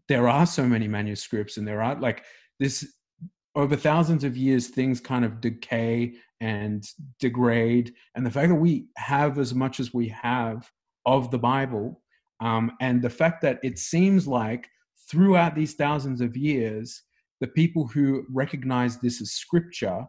[0.08, 2.24] there are so many manuscripts and there are like
[2.60, 2.86] this
[3.56, 6.84] over thousands of years, things kind of decay and
[7.20, 7.94] degrade.
[8.16, 10.70] And the fact that we have as much as we have
[11.06, 12.02] of the Bible,
[12.40, 14.68] um, and the fact that it seems like
[15.10, 17.02] throughout these thousands of years,
[17.42, 20.06] the people who recognized this as scripture,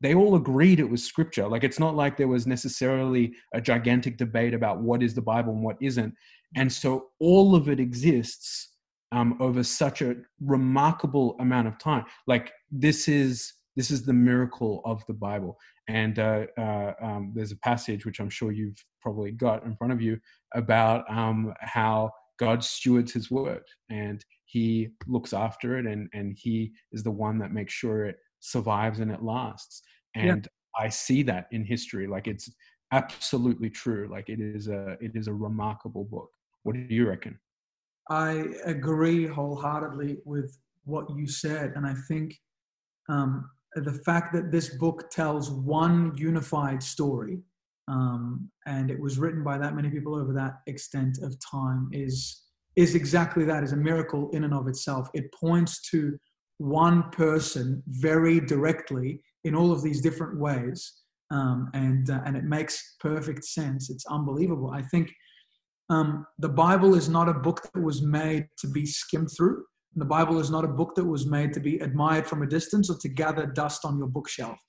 [0.00, 1.46] they all agreed it was scripture.
[1.46, 5.52] Like it's not like there was necessarily a gigantic debate about what is the Bible
[5.52, 6.14] and what isn't.
[6.56, 8.70] And so all of it exists
[9.12, 12.04] um, over such a remarkable amount of time.
[12.26, 15.56] Like this is this is the miracle of the Bible.
[15.88, 19.92] And uh, uh, um, there's a passage which I'm sure you've probably got in front
[19.92, 20.18] of you
[20.54, 26.72] about um, how God stewards his word and he looks after it and, and he
[26.90, 29.82] is the one that makes sure it survives and it lasts.
[30.16, 30.84] And yeah.
[30.84, 32.06] I see that in history.
[32.06, 32.50] Like it's
[32.92, 34.08] absolutely true.
[34.10, 36.30] Like it is a it is a remarkable book.
[36.62, 37.38] What do you reckon?
[38.08, 42.34] I agree wholeheartedly with what you said, and I think
[43.08, 47.42] um, the fact that this book tells one unified story,
[47.90, 52.44] um, and it was written by that many people over that extent of time, is
[52.76, 53.64] is exactly that.
[53.64, 55.08] Is a miracle in and of itself.
[55.12, 56.16] It points to
[56.58, 62.44] one person very directly in all of these different ways, um, and uh, and it
[62.44, 63.90] makes perfect sense.
[63.90, 64.70] It's unbelievable.
[64.70, 65.10] I think
[65.90, 69.64] um, the Bible is not a book that was made to be skimmed through.
[69.96, 72.88] The Bible is not a book that was made to be admired from a distance
[72.88, 74.60] or to gather dust on your bookshelf.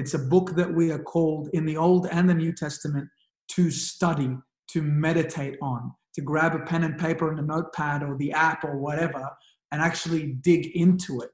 [0.00, 3.06] It's a book that we are called in the Old and the New Testament
[3.48, 4.34] to study,
[4.70, 8.64] to meditate on, to grab a pen and paper and a notepad or the app
[8.64, 9.28] or whatever
[9.72, 11.28] and actually dig into it.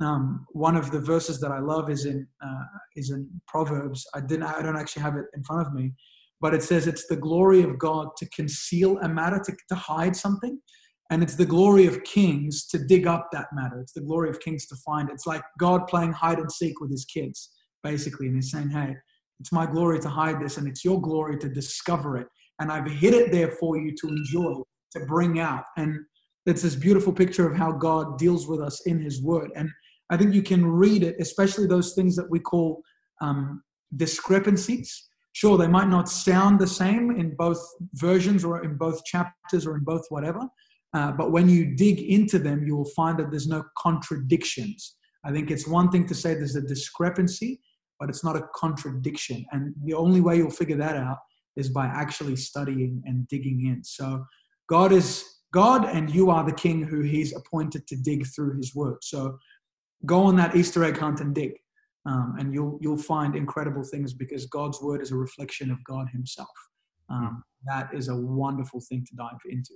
[0.00, 4.06] Um, one of the verses that I love is in uh, is in Proverbs.
[4.14, 4.44] I didn't.
[4.44, 5.92] I don't actually have it in front of me,
[6.40, 10.14] but it says it's the glory of God to conceal a matter, to, to hide
[10.14, 10.60] something.
[11.10, 13.80] And it's the glory of kings to dig up that matter.
[13.80, 15.12] It's the glory of kings to find it.
[15.12, 17.50] It's like God playing hide and seek with his kids,
[17.82, 18.26] basically.
[18.26, 18.94] And he's saying, hey,
[19.40, 22.28] it's my glory to hide this, and it's your glory to discover it.
[22.60, 25.64] And I've hid it there for you to enjoy, to bring out.
[25.76, 25.98] And
[26.46, 29.50] it's this beautiful picture of how God deals with us in his word.
[29.56, 29.70] And
[30.10, 32.82] I think you can read it, especially those things that we call
[33.20, 33.62] um,
[33.96, 37.58] discrepancies Sure, they might not sound the same in both
[37.94, 40.40] versions or in both chapters or in both whatever,
[40.94, 44.96] uh, but when you dig into them, you will find that there's no contradictions.
[45.24, 47.60] I think it's one thing to say there's a discrepancy,
[48.02, 49.46] but it's not a contradiction.
[49.52, 51.18] And the only way you'll figure that out
[51.54, 53.84] is by actually studying and digging in.
[53.84, 54.26] So
[54.68, 58.74] God is God, and you are the king who He's appointed to dig through His
[58.74, 58.96] word.
[59.02, 59.38] So
[60.04, 61.52] go on that Easter egg hunt and dig
[62.04, 66.08] um, and you'll you'll find incredible things because God's word is a reflection of God
[66.12, 66.48] Himself.
[67.08, 69.74] Um, that is a wonderful thing to dive into.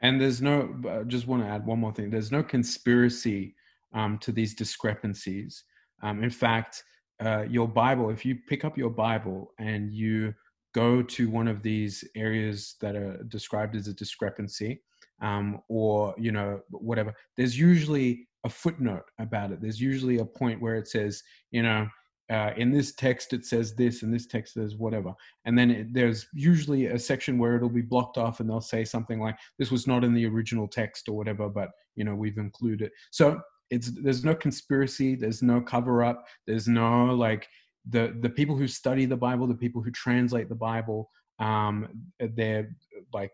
[0.00, 2.10] And there's no, uh, just want to add one more thing.
[2.10, 3.54] There's no conspiracy
[3.92, 5.64] um, to these discrepancies.
[6.02, 6.82] Um, in fact,
[7.24, 10.34] uh, your Bible, if you pick up your Bible and you
[10.74, 14.82] go to one of these areas that are described as a discrepancy,
[15.20, 19.60] um, or you know whatever, there's usually a footnote about it.
[19.60, 21.86] There's usually a point where it says, you know,
[22.28, 25.12] uh, in this text it says this, and this text says whatever,
[25.44, 28.84] and then it, there's usually a section where it'll be blocked off, and they'll say
[28.84, 32.38] something like, "This was not in the original text" or whatever, but you know we've
[32.38, 32.90] included.
[33.10, 33.40] So
[33.72, 37.48] it's there's no conspiracy, there's no cover up, there's no like
[37.88, 41.88] the the people who study the Bible, the people who translate the Bible, um,
[42.36, 42.70] they're
[43.12, 43.32] like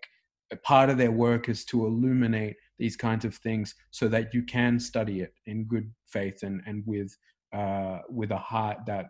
[0.62, 4.80] part of their work is to illuminate these kinds of things so that you can
[4.80, 7.14] study it in good faith and and with
[7.52, 9.06] uh, with a heart that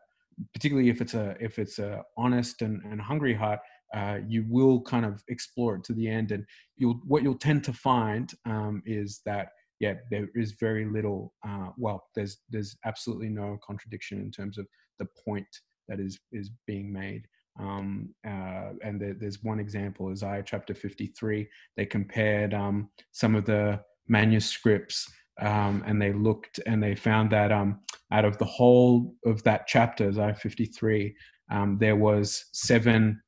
[0.55, 3.61] particularly if it's a if it's a honest and, and hungry heart
[3.95, 6.33] uh, you will kind of explore it to the end.
[6.33, 6.45] And
[6.77, 9.49] you'll what you'll tend to find um, is that
[9.81, 14.67] yeah there is very little uh, well there's there's absolutely no contradiction in terms of
[14.99, 15.47] the point
[15.89, 17.27] that is is being made
[17.59, 21.49] um, uh, and there, there's one example, Isaiah chapter 53.
[21.77, 25.11] They compared um, some of the manuscripts
[25.41, 27.81] um, and they looked and they found that um,
[28.13, 31.15] out of the whole of that chapter, Isaiah 53,
[31.51, 33.21] um, there was seven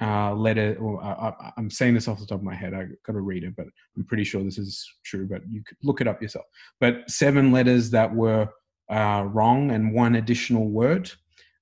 [0.00, 0.76] uh, letter.
[0.80, 2.74] Or uh, I'm saying this off the top of my head.
[2.74, 5.26] I got to read it, but I'm pretty sure this is true.
[5.28, 6.46] But you could look it up yourself.
[6.80, 8.48] But seven letters that were
[8.90, 11.10] uh, wrong and one additional word.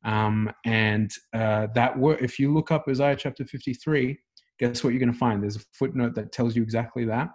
[0.05, 4.17] Um, and uh, that word, if you look up Isaiah chapter 53,
[4.59, 5.43] guess what you're going to find?
[5.43, 7.31] There's a footnote that tells you exactly that.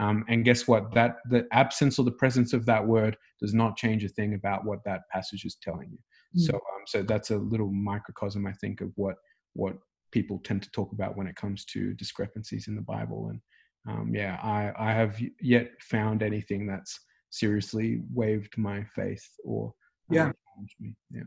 [0.00, 0.92] Um, and guess what?
[0.94, 4.64] That the absence or the presence of that word does not change a thing about
[4.64, 5.98] what that passage is telling you.
[6.40, 6.46] Mm.
[6.46, 9.16] So, um, so that's a little microcosm, I think, of what
[9.52, 9.76] what
[10.16, 13.28] people tend to talk about when it comes to discrepancies in the Bible.
[13.30, 13.40] And
[13.90, 16.92] um, yeah, I I have yet found anything that's
[17.30, 19.74] seriously waived my faith or
[20.10, 20.30] yeah.
[20.80, 20.94] Me.
[21.10, 21.24] Yeah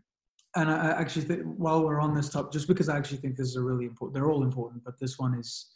[0.58, 3.50] and I actually think while we're on this topic, just because I actually think this
[3.50, 5.68] is a really important, they're all important, but this one is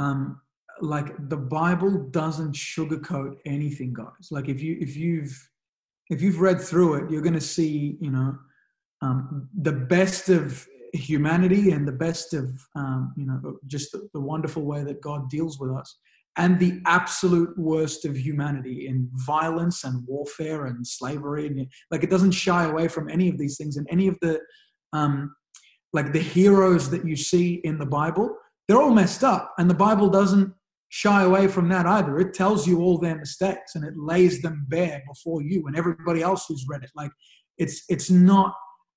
[0.00, 0.40] um,
[0.80, 4.28] like the Bible doesn't sugarcoat anything, guys.
[4.32, 5.48] Like if you if you've
[6.10, 8.36] if you've read through it, you're going to see, you know,
[9.02, 14.20] um, the best of humanity and the best of, um, you know, just the, the
[14.20, 15.98] wonderful way that God deals with us
[16.36, 21.46] and the absolute worst of humanity in violence and warfare and slavery.
[21.46, 23.76] And like it doesn't shy away from any of these things.
[23.76, 24.40] And any of the
[24.92, 25.34] um,
[25.92, 28.34] like the heroes that you see in the bible
[28.68, 29.54] they're all messed up.
[29.58, 30.52] And the bible doesn't
[30.90, 32.18] shy away from that either.
[32.18, 36.22] It tells you all their mistakes and it lays them bare before you and everybody
[36.22, 36.90] else who's read it.
[36.94, 37.10] Like
[37.56, 38.54] it's it's not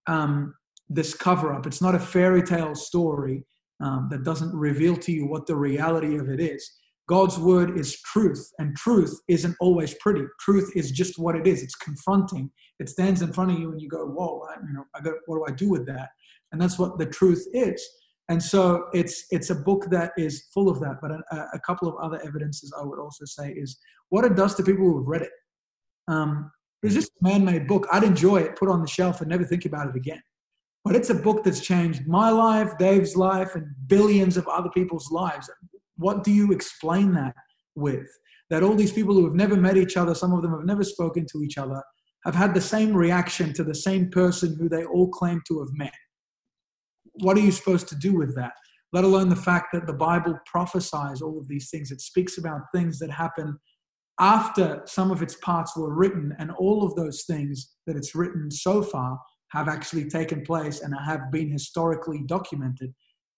[0.08, 0.54] um,
[0.94, 3.46] this cover up it's not a fairy tale story
[3.82, 6.80] um, that doesn't reveal to you what the reality of it is
[7.12, 10.22] God's word is truth, and truth isn't always pretty.
[10.39, 11.62] Truth is just what it is.
[11.62, 12.50] It's confronting.
[12.80, 15.16] It stands in front of you, and you go, "Whoa, I, you know, I got,
[15.26, 16.08] what do I do with that?"
[16.54, 17.86] And that's what the truth is.
[18.30, 21.00] And so it's it's a book that is full of that.
[21.02, 23.78] But a, a couple of other evidences I would also say is
[24.08, 25.32] what it does to people who have read it.
[26.08, 26.50] Um,
[26.82, 27.88] it's just a man-made book.
[27.92, 30.22] I'd enjoy it, put on the shelf, and never think about it again.
[30.84, 35.12] But it's a book that's changed my life, Dave's life, and billions of other people's
[35.12, 35.50] lives.
[35.98, 37.36] What do you explain that
[37.76, 38.08] with?
[38.50, 40.84] That all these people who have never met each other, some of them have never
[40.84, 41.82] spoken to each other,
[42.26, 45.70] have had the same reaction to the same person who they all claim to have
[45.74, 45.94] met.
[47.14, 48.54] What are you supposed to do with that?
[48.94, 51.92] Let alone the fact that the Bible prophesies all of these things.
[51.92, 53.58] It speaks about things that happen
[54.20, 58.52] after some of its parts were written, and all of those things that it's written
[58.52, 59.18] so far
[59.52, 62.93] have actually taken place and have been historically documented.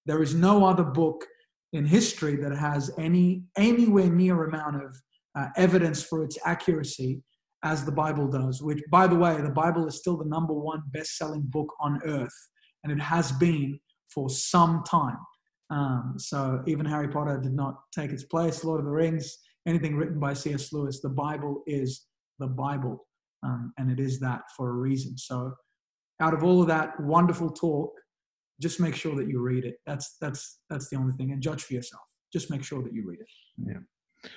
[0.06, 1.26] There is no other book
[1.74, 4.96] in history that has any anywhere near amount of
[5.36, 7.22] uh, evidence for its accuracy
[7.64, 8.62] as the Bible does.
[8.62, 12.36] Which, by the way, the Bible is still the number one best-selling book on earth,
[12.84, 13.80] and it has been
[14.14, 15.18] for some time.
[15.70, 18.64] Um, so even Harry Potter did not take its place.
[18.64, 20.72] Lord of the Rings, anything written by C.S.
[20.72, 22.06] Lewis, the Bible is
[22.38, 23.08] the Bible,
[23.42, 25.18] um, and it is that for a reason.
[25.18, 25.54] So
[26.20, 27.92] out of all of that wonderful talk,
[28.62, 29.76] just make sure that you read it.
[29.86, 32.04] That's that's that's the only thing, and judge for yourself.
[32.32, 33.28] Just make sure that you read it.
[33.68, 34.30] Yeah.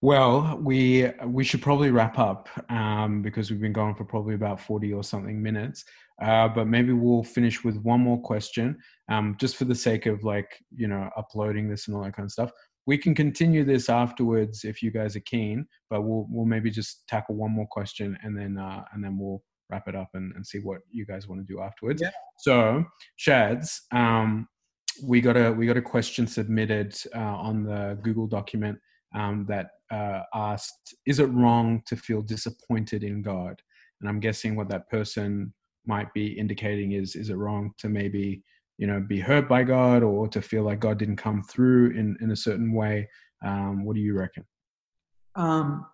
[0.00, 4.60] Well, we we should probably wrap up um, because we've been going for probably about
[4.60, 5.84] forty or something minutes.
[6.22, 8.76] Uh, but maybe we'll finish with one more question,
[9.08, 12.26] um, just for the sake of like you know uploading this and all that kind
[12.26, 12.50] of stuff.
[12.86, 17.06] We can continue this afterwards if you guys are keen, but we'll we'll maybe just
[17.08, 20.46] tackle one more question and then uh, and then we'll wrap it up and, and
[20.46, 22.02] see what you guys want to do afterwards.
[22.02, 22.10] Yeah.
[22.38, 22.84] So,
[23.16, 24.48] Shads, um,
[25.02, 28.78] we got a we got a question submitted uh, on the Google document
[29.14, 33.60] um, that uh, asked, "Is it wrong to feel disappointed in God?"
[34.00, 35.52] And I'm guessing what that person
[35.86, 38.42] might be indicating is, is it wrong to maybe
[38.76, 42.16] you know be hurt by God or to feel like God didn't come through in
[42.20, 43.08] in a certain way?
[43.44, 44.44] Um, what do you reckon?
[45.34, 45.86] Um,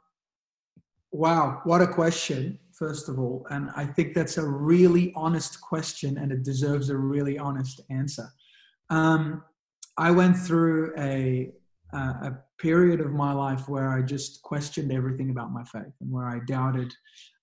[1.12, 2.58] wow, what a question!
[2.78, 3.46] First of all.
[3.50, 8.28] And I think that's a really honest question and it deserves a really honest answer.
[8.90, 9.42] Um,
[9.96, 11.52] I went through a,
[11.92, 16.26] a period of my life where I just questioned everything about my faith and where
[16.26, 16.92] I doubted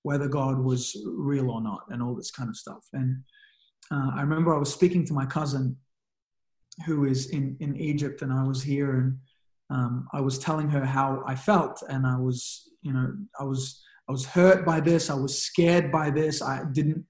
[0.03, 2.83] whether God was real or not and all this kind of stuff.
[2.93, 3.23] And
[3.91, 5.77] uh, I remember I was speaking to my cousin
[6.85, 9.17] who is in, in Egypt and I was here and
[9.69, 13.81] um, I was telling her how I felt and I was, you know, I was
[14.07, 15.09] I was hurt by this.
[15.09, 16.41] I was scared by this.
[16.41, 17.05] I didn't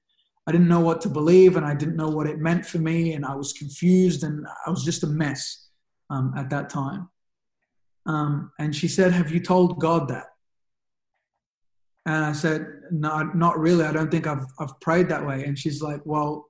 [0.48, 3.14] I didn't know what to believe and I didn't know what it meant for me
[3.14, 5.70] and I was confused and I was just a mess
[6.10, 7.10] um, at that time.
[8.06, 10.28] Um, and she said, "Have you told God that?"
[12.06, 13.86] And I said, "No, not really.
[13.86, 16.50] I don't think I've I've prayed that way." And she's like, "Well,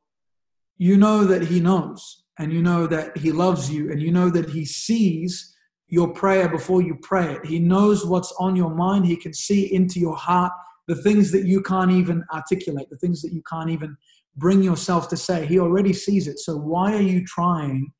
[0.78, 4.30] you know that He knows, and you know that He loves you, and you know
[4.30, 5.51] that He sees."
[5.92, 7.46] Your prayer before you pray it.
[7.46, 9.06] He knows what's on your mind.
[9.06, 10.54] He can see into your heart
[10.88, 13.96] the things that you can't even articulate, the things that you can't even
[14.38, 15.46] bring yourself to say.
[15.46, 16.40] He already sees it.
[16.40, 17.92] So why are you trying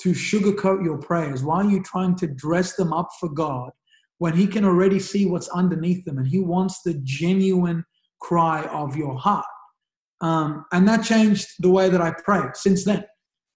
[0.00, 1.42] to sugarcoat your prayers?
[1.42, 3.70] Why are you trying to dress them up for God
[4.18, 7.84] when He can already see what's underneath them and He wants the genuine
[8.20, 9.46] cry of your heart?
[10.20, 13.06] Um, and that changed the way that I pray since then.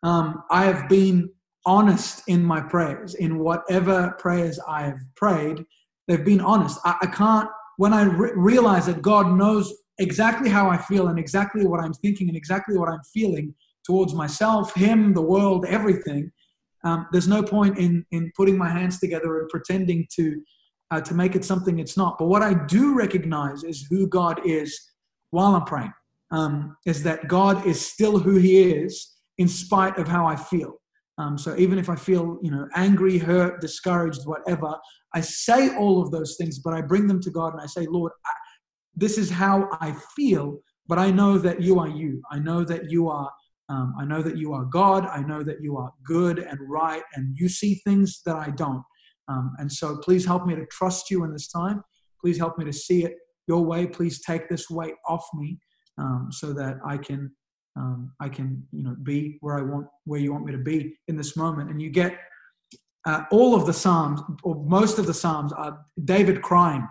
[0.03, 1.29] Um, I have been
[1.67, 5.65] honest in my prayers, in whatever prayers I have prayed.
[6.07, 6.79] They've been honest.
[6.85, 11.19] I, I can't, when I re- realize that God knows exactly how I feel and
[11.19, 13.55] exactly what I'm thinking and exactly what I'm feeling
[13.87, 16.31] towards myself, Him, the world, everything,
[16.85, 20.43] um, there's no point in, in putting my hands together and pretending to,
[20.91, 22.19] uh, to make it something it's not.
[22.19, 24.79] But what I do recognize is who God is
[25.31, 25.95] while I'm praying,
[26.31, 30.81] um, is that God is still who He is in spite of how I feel.
[31.19, 34.75] Um, so even if I feel, you know, angry, hurt, discouraged, whatever,
[35.15, 37.87] I say all of those things, but I bring them to God and I say,
[37.87, 38.33] Lord, I,
[38.97, 40.59] this is how I feel,
[40.89, 42.21] but I know that you are you.
[42.31, 43.31] I know that you are.
[43.69, 45.07] Um, I know that you are God.
[45.07, 48.83] I know that you are good and right, and you see things that I don't.
[49.29, 51.83] Um, and so, please help me to trust you in this time.
[52.21, 53.15] Please help me to see it
[53.49, 53.87] your way.
[53.87, 55.59] Please take this weight off me
[55.97, 57.31] um, so that I can
[57.77, 60.97] um, I can you know be where I want where you want me to be
[61.09, 61.71] in this moment.
[61.71, 62.19] And you get
[63.07, 66.87] uh, all of the psalms or most of the psalms are David crying,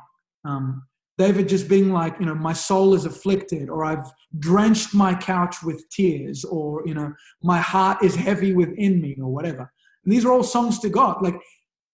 [0.45, 0.83] um,
[1.17, 5.57] David just being like you know my soul is afflicted, or I've drenched my couch
[5.63, 9.71] with tears, or you know my heart is heavy within me, or whatever.
[10.03, 11.21] And these are all songs to God.
[11.21, 11.35] Like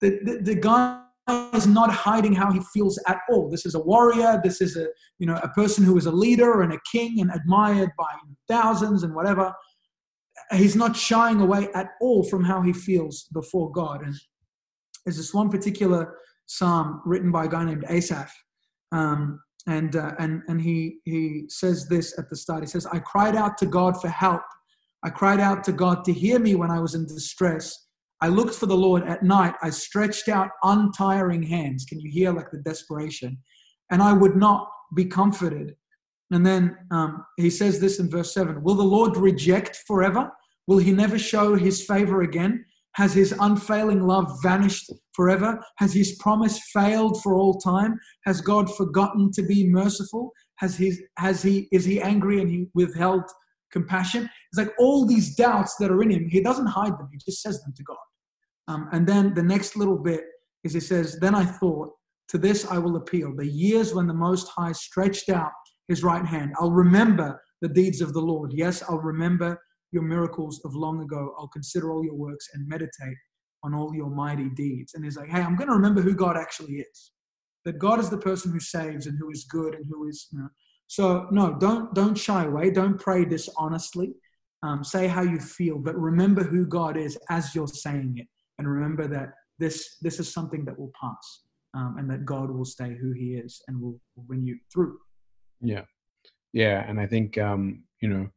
[0.01, 1.03] the, the, the guy
[1.53, 3.49] is not hiding how he feels at all.
[3.49, 4.39] This is a warrior.
[4.43, 7.31] This is a you know a person who is a leader and a king and
[7.31, 8.11] admired by
[8.47, 9.53] thousands and whatever.
[10.51, 14.03] He's not shying away at all from how he feels before God.
[14.03, 14.15] And
[15.05, 16.15] there's this one particular
[16.45, 18.31] psalm written by a guy named Asaph,
[18.91, 22.63] um, and uh, and and he he says this at the start.
[22.63, 24.41] He says, "I cried out to God for help.
[25.03, 27.88] I cried out to God to hear me when I was in distress."
[28.21, 29.55] I looked for the Lord at night.
[29.61, 31.85] I stretched out untiring hands.
[31.85, 33.37] Can you hear like the desperation?
[33.91, 35.75] And I would not be comforted.
[36.31, 40.31] And then um, he says this in verse 7 Will the Lord reject forever?
[40.67, 42.65] Will he never show his favor again?
[42.93, 45.63] Has his unfailing love vanished forever?
[45.77, 47.97] Has his promise failed for all time?
[48.25, 50.31] Has God forgotten to be merciful?
[50.57, 53.23] Has he, has he, is he angry and he withheld
[53.71, 54.29] compassion?
[54.51, 57.41] It's like all these doubts that are in him, he doesn't hide them, he just
[57.41, 57.97] says them to God.
[58.69, 60.21] Um, and then the next little bit
[60.63, 61.89] is he says, Then I thought,
[62.29, 63.35] to this I will appeal.
[63.35, 65.51] The years when the Most High stretched out
[65.87, 66.53] his right hand.
[66.59, 68.53] I'll remember the deeds of the Lord.
[68.53, 69.59] Yes, I'll remember
[69.91, 71.33] your miracles of long ago.
[71.37, 73.17] I'll consider all your works and meditate
[73.63, 74.93] on all your mighty deeds.
[74.93, 77.11] And he's like, hey, I'm going to remember who God actually is.
[77.65, 80.39] That God is the person who saves and who is good and who is, you
[80.39, 80.49] know.
[80.85, 82.71] So no, don't don't shy away.
[82.71, 84.13] Don't pray dishonestly.
[84.63, 88.27] Um, say how you feel, but remember who God is as you're saying it
[88.59, 91.41] and remember that this this is something that will pass
[91.73, 94.97] um, and that god will stay who he is and will, will bring you through.
[95.61, 95.85] Yeah.
[96.53, 98.27] Yeah and i think um you know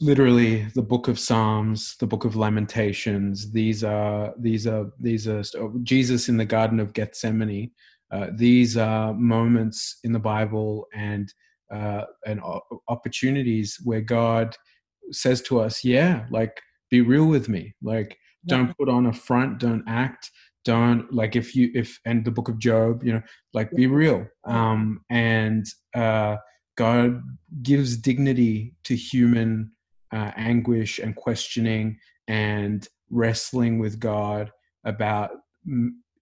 [0.00, 5.42] literally the book of psalms the book of lamentations these are these are these are
[5.82, 7.70] jesus in the garden of gethsemane
[8.12, 11.34] uh, these are moments in the bible and
[11.74, 12.40] uh, and
[12.88, 14.56] opportunities where god
[15.10, 16.60] says to us yeah like
[16.90, 17.74] be real with me.
[17.82, 20.30] Like don't put on a front don't act
[20.64, 23.22] don't like if you if and the book of job you know
[23.54, 24.26] like be real.
[24.44, 26.36] Um and uh
[26.76, 27.22] god
[27.62, 29.72] gives dignity to human
[30.12, 34.50] uh, anguish and questioning and wrestling with god
[34.84, 35.30] about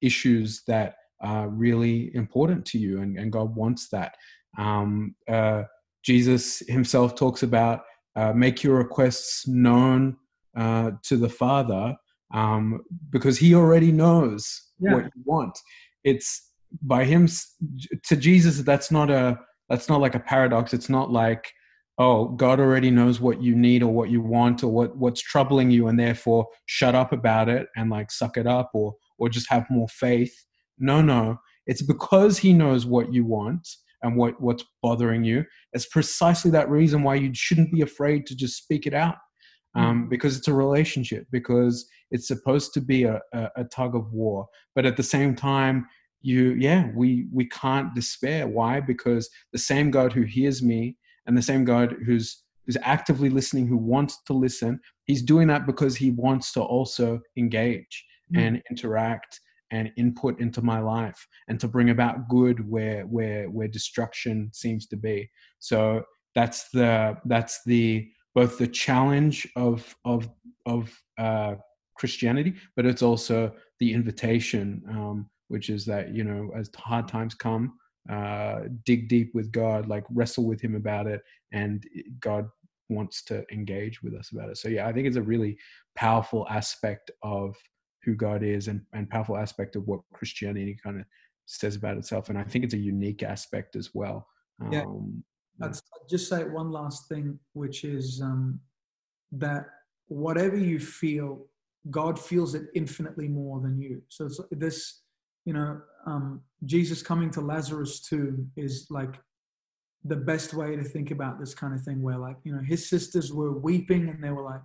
[0.00, 4.14] issues that are really important to you and, and god wants that.
[4.56, 5.64] Um uh
[6.04, 7.82] jesus himself talks about
[8.16, 10.16] uh, make your requests known
[10.56, 11.94] uh, to the father
[12.34, 14.94] um, because he already knows yeah.
[14.94, 15.58] what you want.
[16.04, 16.50] It's
[16.82, 17.28] by him
[18.04, 18.58] to Jesus.
[18.62, 20.72] That's not a that's not like a paradox.
[20.74, 21.50] It's not like
[21.98, 25.70] oh God already knows what you need or what you want or what what's troubling
[25.70, 29.50] you, and therefore shut up about it and like suck it up or or just
[29.50, 30.34] have more faith.
[30.78, 31.38] No, no.
[31.66, 33.66] It's because he knows what you want
[34.02, 35.44] and what what's bothering you.
[35.72, 39.16] It's precisely that reason why you shouldn't be afraid to just speak it out
[39.74, 40.08] um, mm.
[40.10, 44.46] because it's a relationship because it's supposed to be a, a, a, tug of war
[44.74, 45.86] but at the same time
[46.20, 50.96] you yeah we we can't despair why because the same god who hears me
[51.26, 55.66] and the same god who's who's actively listening who wants to listen he's doing that
[55.66, 58.04] because he wants to also engage
[58.34, 58.40] mm.
[58.40, 59.40] and interact
[59.70, 64.86] and input into my life and to bring about good where where where destruction seems
[64.86, 66.02] to be so
[66.34, 70.28] that's the that's the both the challenge of of
[70.66, 71.54] of uh,
[71.96, 77.34] Christianity, but it's also the invitation, um, which is that you know as hard times
[77.34, 77.78] come,
[78.10, 81.22] uh, dig deep with God, like wrestle with Him about it,
[81.52, 81.84] and
[82.20, 82.48] God
[82.88, 84.56] wants to engage with us about it.
[84.56, 85.58] So yeah, I think it's a really
[85.94, 87.56] powerful aspect of
[88.04, 91.06] who God is, and and powerful aspect of what Christianity kind of
[91.46, 94.26] says about itself, and I think it's a unique aspect as well.
[94.60, 94.84] Um, yeah.
[95.62, 95.74] I'd
[96.08, 98.60] just say one last thing, which is um,
[99.32, 99.66] that
[100.06, 101.46] whatever you feel,
[101.90, 104.02] God feels it infinitely more than you.
[104.08, 105.02] So this,
[105.44, 109.14] you know, um, Jesus coming to Lazarus tomb is like
[110.04, 112.02] the best way to think about this kind of thing.
[112.02, 114.60] Where like, you know, his sisters were weeping and they were like,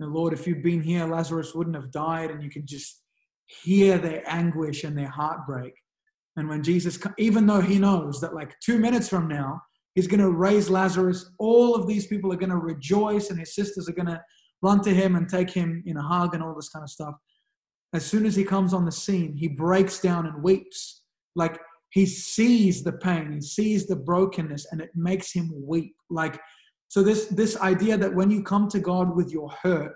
[0.00, 3.02] Lord, if you'd been here, Lazarus wouldn't have died, and you can just
[3.46, 5.74] hear their anguish and their heartbreak.
[6.36, 9.60] And when Jesus, even though he knows that like two minutes from now,
[9.94, 11.30] He's going to raise Lazarus.
[11.38, 14.22] All of these people are going to rejoice, and his sisters are going to
[14.62, 17.14] run to him and take him in a hug and all this kind of stuff.
[17.94, 21.02] As soon as he comes on the scene, he breaks down and weeps.
[21.34, 21.58] Like
[21.90, 25.94] he sees the pain, he sees the brokenness, and it makes him weep.
[26.10, 26.38] Like,
[26.88, 29.94] so this this idea that when you come to God with your hurt,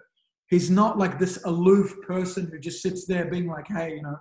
[0.49, 4.17] he's not like this aloof person who just sits there being like, hey, you know,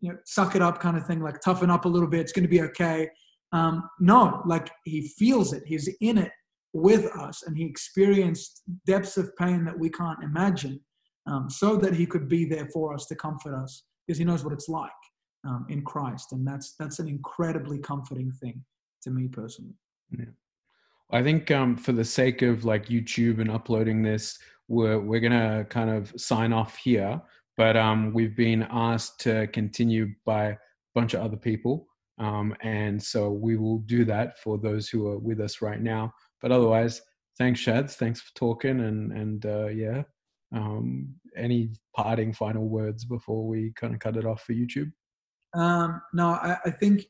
[0.00, 2.32] you know, suck it up kind of thing, like toughen up a little bit, it's
[2.32, 3.08] gonna be okay.
[3.52, 5.62] Um, no, like he feels it.
[5.66, 6.32] He's in it
[6.72, 10.80] with us, and he experienced depths of pain that we can't imagine,
[11.26, 14.44] um, so that he could be there for us to comfort us because he knows
[14.44, 14.90] what it's like
[15.46, 18.62] um, in Christ, and that's that's an incredibly comforting thing
[19.02, 19.74] to me personally.
[20.10, 20.26] Yeah.
[21.10, 24.38] I think um, for the sake of like YouTube and uploading this,
[24.68, 27.20] we're we're gonna kind of sign off here.
[27.56, 30.56] But um, we've been asked to continue by a
[30.94, 31.87] bunch of other people,
[32.18, 36.12] um, and so we will do that for those who are with us right now.
[36.40, 37.00] But otherwise,
[37.36, 37.96] thanks, Shads.
[37.96, 40.02] Thanks for talking, and and uh, yeah.
[40.54, 44.90] Um, any parting final words before we kind of cut it off for YouTube?
[45.54, 47.06] Um, no, I, I, think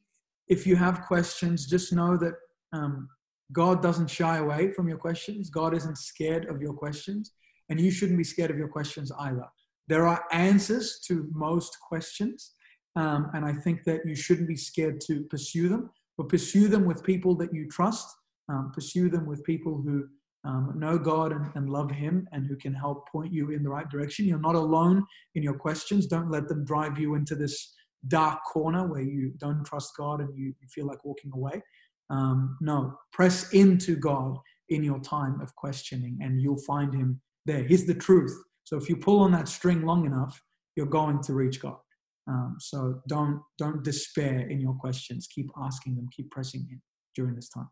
[0.48, 2.34] if you have questions, just know that
[2.72, 3.08] um,
[3.52, 5.50] God doesn't shy away from your questions.
[5.50, 7.32] God isn't scared of your questions,
[7.68, 9.46] and you shouldn't be scared of your questions either.
[9.88, 12.52] There are answers to most questions,
[12.96, 16.84] um, and I think that you shouldn't be scared to pursue them, but pursue them
[16.84, 18.08] with people that you trust.
[18.50, 20.06] Um, pursue them with people who
[20.44, 23.68] um, know God and, and, love Him and who can help point you in the
[23.68, 24.24] right direction.
[24.24, 26.06] You're not alone in your questions.
[26.06, 27.74] Don't let them drive you into this
[28.06, 31.62] dark corner where you don't trust God and you, you feel like walking away.
[32.10, 34.38] Um, no, press into God
[34.70, 37.64] in your time of questioning and you'll find Him there.
[37.64, 38.34] He's the truth.
[38.64, 40.40] So if you pull on that string long enough,
[40.76, 41.76] you're going to reach God.
[42.28, 45.26] Um, so don't don't despair in your questions.
[45.34, 46.08] Keep asking them.
[46.14, 46.80] Keep pressing in
[47.14, 47.68] during this time.